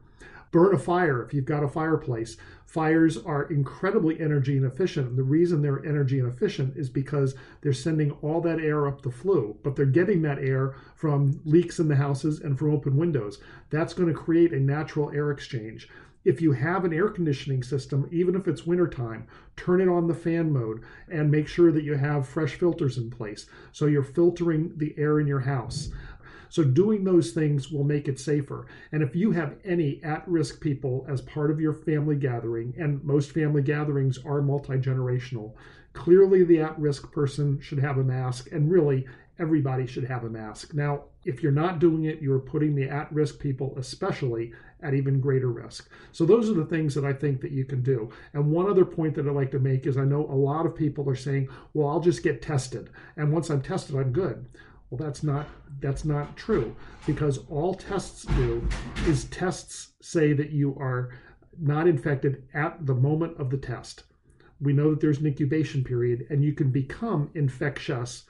burn 0.54 0.74
a 0.74 0.78
fire 0.78 1.22
if 1.22 1.34
you've 1.34 1.44
got 1.44 1.64
a 1.64 1.68
fireplace. 1.68 2.38
Fires 2.74 3.18
are 3.18 3.44
incredibly 3.52 4.20
energy 4.20 4.58
inefficient. 4.58 5.08
And 5.08 5.16
the 5.16 5.22
reason 5.22 5.62
they're 5.62 5.86
energy 5.86 6.18
inefficient 6.18 6.76
is 6.76 6.90
because 6.90 7.36
they're 7.62 7.72
sending 7.72 8.10
all 8.24 8.42
that 8.42 8.60
air 8.60 8.88
up 8.88 9.04
the 9.04 9.12
flue, 9.12 9.56
but 9.62 9.76
they're 9.76 9.86
getting 9.86 10.24
that 10.24 10.40
air 10.40 10.74
from 10.96 11.40
leaks 11.46 11.78
in 11.78 11.88
the 11.88 11.96
houses 11.96 12.40
and 12.40 12.58
from 12.58 12.74
open 12.74 12.98
windows. 12.98 13.38
That's 13.70 13.94
going 13.94 14.08
to 14.08 14.20
create 14.20 14.54
a 14.54 14.60
natural 14.60 15.12
air 15.12 15.30
exchange. 15.30 15.88
If 16.26 16.42
you 16.42 16.54
have 16.54 16.84
an 16.84 16.94
air 16.94 17.10
conditioning 17.10 17.62
system, 17.62 18.10
even 18.12 18.34
if 18.36 18.48
it's 18.48 18.66
wintertime, 18.66 19.28
turn 19.56 19.80
it 19.80 19.88
on 19.88 20.08
the 20.08 20.16
fan 20.16 20.52
mode 20.52 20.82
and 21.12 21.30
make 21.30 21.48
sure 21.48 21.72
that 21.72 21.84
you 21.84 21.94
have 21.94 22.28
fresh 22.28 22.56
filters 22.56 22.98
in 22.98 23.12
place. 23.12 23.46
So 23.72 23.86
you're 23.86 24.02
filtering 24.02 24.72
the 24.78 24.96
air 24.98 25.20
in 25.20 25.28
your 25.28 25.42
house. 25.42 25.92
So 26.54 26.64
doing 26.64 27.04
those 27.04 27.32
things 27.32 27.72
will 27.72 27.84
make 27.84 28.08
it 28.08 28.20
safer. 28.20 28.68
And 28.92 29.02
if 29.02 29.16
you 29.16 29.32
have 29.32 29.56
any 29.66 30.00
at-risk 30.04 30.62
people 30.62 31.04
as 31.10 31.20
part 31.20 31.50
of 31.50 31.60
your 31.60 31.74
family 31.74 32.16
gathering, 32.16 32.76
and 32.78 33.04
most 33.04 33.32
family 33.32 33.64
gatherings 33.64 34.20
are 34.24 34.40
multi-generational, 34.40 35.56
clearly 35.94 36.44
the 36.44 36.62
at-risk 36.62 37.12
person 37.12 37.60
should 37.60 37.80
have 37.80 37.98
a 37.98 38.04
mask 38.04 38.52
and 38.52 38.70
really 38.72 39.08
everybody 39.40 39.88
should 39.88 40.04
have 40.04 40.26
a 40.26 40.30
mask. 40.30 40.76
Now, 40.76 41.06
if 41.26 41.42
you're 41.42 41.52
not 41.52 41.80
doing 41.80 42.04
it, 42.06 42.22
you're 42.22 42.38
putting 42.38 42.76
the 42.76 42.88
at-risk 42.88 43.40
people 43.40 43.74
especially 43.76 44.54
at 44.84 44.94
even 44.94 45.20
greater 45.20 45.50
risk. 45.50 45.90
So 46.12 46.24
those 46.24 46.52
are 46.52 46.54
the 46.54 46.68
things 46.68 46.94
that 46.94 47.04
I 47.04 47.14
think 47.14 47.42
that 47.42 47.52
you 47.52 47.66
can 47.66 47.82
do. 47.82 48.12
And 48.34 48.52
one 48.52 48.70
other 48.70 48.86
point 48.86 49.16
that 49.16 49.26
I'd 49.26 49.34
like 49.34 49.50
to 49.52 49.60
make 49.60 49.88
is 49.88 49.98
I 49.98 50.06
know 50.06 50.28
a 50.28 50.36
lot 50.36 50.68
of 50.68 50.76
people 50.76 51.10
are 51.10 51.16
saying, 51.16 51.48
"Well, 51.74 51.88
I'll 51.88 52.00
just 52.00 52.22
get 52.22 52.44
tested, 52.44 52.92
and 53.18 53.34
once 53.34 53.50
I'm 53.50 53.62
tested, 53.62 53.96
I'm 53.96 54.12
good." 54.12 54.46
Well, 54.94 55.08
that's 55.08 55.24
not 55.24 55.48
that's 55.82 56.06
not 56.06 56.38
true 56.38 56.76
because 57.08 57.40
all 57.50 57.74
tests 57.74 58.26
do 58.26 58.62
is 59.08 59.24
tests 59.26 59.94
say 60.04 60.34
that 60.34 60.52
you 60.52 60.78
are 60.80 61.10
not 61.60 61.88
infected 61.88 62.44
at 62.54 62.86
the 62.86 62.94
moment 62.94 63.40
of 63.40 63.50
the 63.50 63.58
test. 63.58 64.04
We 64.62 64.72
know 64.72 64.92
that 64.92 65.02
there's 65.02 65.18
an 65.18 65.26
incubation 65.26 65.84
period 65.84 66.28
and 66.30 66.44
you 66.44 66.54
can 66.54 66.70
become 66.70 67.32
infectious 67.34 68.26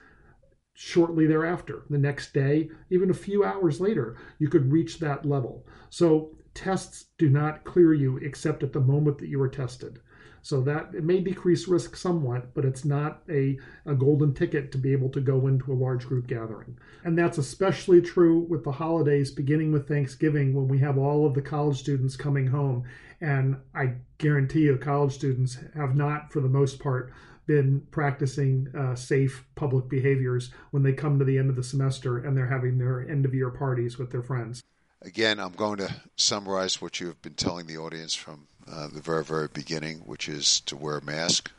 shortly 0.72 1.26
thereafter. 1.26 1.82
The 1.90 1.98
next 1.98 2.32
day, 2.32 2.70
even 2.88 3.10
a 3.10 3.14
few 3.14 3.44
hours 3.44 3.78
later, 3.78 4.16
you 4.38 4.48
could 4.48 4.72
reach 4.72 5.00
that 5.00 5.26
level. 5.26 5.66
So 5.90 6.30
tests 6.54 7.08
do 7.18 7.28
not 7.28 7.64
clear 7.64 7.92
you 7.92 8.16
except 8.16 8.62
at 8.62 8.72
the 8.72 8.80
moment 8.80 9.18
that 9.18 9.28
you 9.28 9.38
are 9.42 9.50
tested. 9.50 10.00
So 10.44 10.60
that 10.60 10.90
it 10.94 11.04
may 11.04 11.20
decrease 11.20 11.66
risk 11.68 11.96
somewhat, 11.96 12.52
but 12.52 12.66
it's 12.66 12.84
not 12.84 13.22
a, 13.30 13.58
a 13.86 13.94
golden 13.94 14.34
ticket 14.34 14.70
to 14.72 14.78
be 14.78 14.92
able 14.92 15.08
to 15.08 15.20
go 15.22 15.46
into 15.46 15.72
a 15.72 15.82
large 15.82 16.04
group 16.04 16.26
gathering. 16.26 16.76
And 17.02 17.18
that's 17.18 17.38
especially 17.38 18.02
true 18.02 18.40
with 18.40 18.62
the 18.62 18.72
holidays, 18.72 19.30
beginning 19.30 19.72
with 19.72 19.88
Thanksgiving, 19.88 20.52
when 20.52 20.68
we 20.68 20.80
have 20.80 20.98
all 20.98 21.26
of 21.26 21.32
the 21.32 21.40
college 21.40 21.78
students 21.78 22.14
coming 22.14 22.48
home. 22.48 22.84
And 23.22 23.56
I 23.74 23.94
guarantee 24.18 24.64
you, 24.64 24.76
college 24.76 25.14
students 25.14 25.56
have 25.74 25.96
not, 25.96 26.30
for 26.30 26.40
the 26.40 26.48
most 26.50 26.78
part, 26.78 27.10
been 27.46 27.80
practicing 27.90 28.68
uh, 28.76 28.94
safe 28.94 29.46
public 29.54 29.88
behaviors 29.88 30.50
when 30.72 30.82
they 30.82 30.92
come 30.92 31.18
to 31.18 31.24
the 31.24 31.38
end 31.38 31.48
of 31.48 31.56
the 31.56 31.62
semester 31.62 32.18
and 32.18 32.36
they're 32.36 32.48
having 32.48 32.76
their 32.76 33.08
end 33.08 33.24
of 33.24 33.34
year 33.34 33.48
parties 33.50 33.96
with 33.96 34.10
their 34.10 34.22
friends. 34.22 34.62
Again, 35.00 35.38
I'm 35.38 35.52
going 35.52 35.78
to 35.78 35.94
summarize 36.16 36.80
what 36.80 37.00
you 37.00 37.06
have 37.08 37.20
been 37.20 37.34
telling 37.34 37.66
the 37.66 37.76
audience 37.76 38.14
from 38.14 38.46
uh, 38.70 38.88
the 38.88 39.00
very, 39.00 39.24
very 39.24 39.48
beginning, 39.48 39.98
which 39.98 40.28
is 40.28 40.60
to 40.60 40.76
wear 40.76 40.98
a 40.98 41.04
mask, 41.04 41.50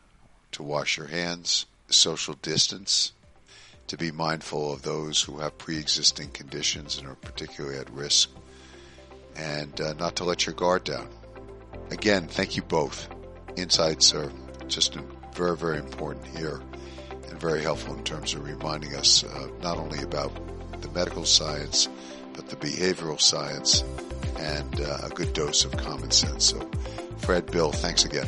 to 0.51 0.63
wash 0.63 0.97
your 0.97 1.07
hands, 1.07 1.65
social 1.89 2.33
distance, 2.35 3.11
to 3.87 3.97
be 3.97 4.11
mindful 4.11 4.73
of 4.73 4.81
those 4.81 5.21
who 5.21 5.39
have 5.39 5.57
pre 5.57 5.77
existing 5.77 6.29
conditions 6.29 6.97
and 6.97 7.07
are 7.07 7.15
particularly 7.15 7.77
at 7.77 7.89
risk, 7.91 8.29
and 9.35 9.79
uh, 9.79 9.93
not 9.93 10.15
to 10.15 10.23
let 10.23 10.45
your 10.45 10.55
guard 10.55 10.83
down. 10.83 11.07
Again, 11.91 12.27
thank 12.27 12.55
you 12.55 12.63
both. 12.63 13.07
Insights 13.55 14.13
are 14.13 14.31
just 14.67 14.97
very, 15.35 15.55
very 15.55 15.77
important 15.77 16.25
here 16.37 16.61
and 17.29 17.39
very 17.39 17.61
helpful 17.61 17.95
in 17.95 18.03
terms 18.03 18.33
of 18.33 18.43
reminding 18.43 18.95
us 18.95 19.23
uh, 19.23 19.47
not 19.61 19.77
only 19.77 20.01
about 20.01 20.31
the 20.81 20.89
medical 20.89 21.25
science, 21.25 21.87
but 22.35 22.49
the 22.49 22.55
behavioral 22.55 23.19
science 23.19 23.83
and 24.37 24.81
uh, 24.81 24.97
a 25.03 25.09
good 25.09 25.33
dose 25.33 25.65
of 25.65 25.75
common 25.77 26.11
sense. 26.11 26.45
So, 26.45 26.69
Fred, 27.17 27.45
Bill, 27.51 27.71
thanks 27.71 28.05
again. 28.05 28.27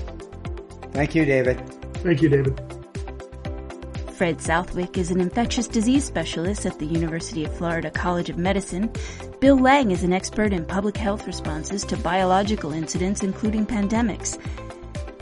Thank 0.92 1.16
you, 1.16 1.26
David. 1.26 1.58
Thank 1.98 2.22
you, 2.22 2.30
David. 2.30 2.60
Fred 4.18 4.42
Southwick 4.42 4.98
is 4.98 5.12
an 5.12 5.22
infectious 5.22 5.68
disease 5.68 6.04
specialist 6.04 6.66
at 6.66 6.80
the 6.80 6.88
University 6.88 7.44
of 7.44 7.56
Florida 7.56 7.92
College 7.92 8.32
of 8.32 8.38
Medicine. 8.40 8.92
Bill 9.40 9.58
Lang 9.58 9.92
is 9.92 10.04
an 10.04 10.12
expert 10.12 10.54
in 10.54 10.66
public 10.66 10.98
health 10.98 11.28
responses 11.28 11.86
to 11.86 11.98
biological 11.98 12.74
incidents, 12.74 13.22
including 13.22 13.68
pandemics. 13.68 14.40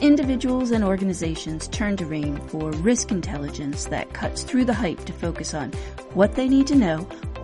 Individuals 0.02 0.72
and 0.72 0.84
organizations 0.84 1.70
turn 1.70 1.96
to 1.98 2.06
RANE 2.06 2.38
for 2.50 2.72
risk 2.72 3.12
intelligence 3.12 3.86
that 3.86 4.14
cuts 4.14 4.44
through 4.44 4.66
the 4.66 4.74
hype 4.74 5.06
to 5.06 5.14
focus 5.14 5.54
on 5.54 5.72
what 6.14 6.36
they 6.36 6.50
need 6.50 6.68
to 6.68 6.76
know, 6.76 6.98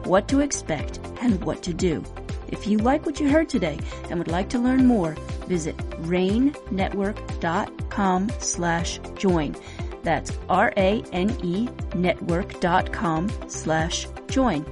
what 0.04 0.28
to 0.28 0.42
expect, 0.42 1.00
and 1.22 1.42
what 1.46 1.64
to 1.64 1.74
do. 1.74 2.04
If 2.50 2.68
you 2.68 2.78
like 2.78 3.06
what 3.06 3.22
you 3.22 3.30
heard 3.30 3.48
today 3.48 3.80
and 4.10 4.20
would 4.20 4.28
like 4.28 4.50
to 4.50 4.60
learn 4.60 4.86
more, 4.86 5.14
visit 5.48 5.78
ranenetwork.com 5.78 8.32
slash 8.40 9.00
join. 9.16 9.56
That's 10.04 10.38
R-A-N-E 10.50 11.70
network.com 11.96 13.32
slash 13.48 14.08
join. 14.28 14.66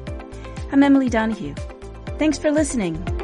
I'm 0.73 0.83
Emily 0.83 1.09
Donahue. 1.09 1.55
Thanks 2.17 2.37
for 2.37 2.51
listening. 2.51 3.18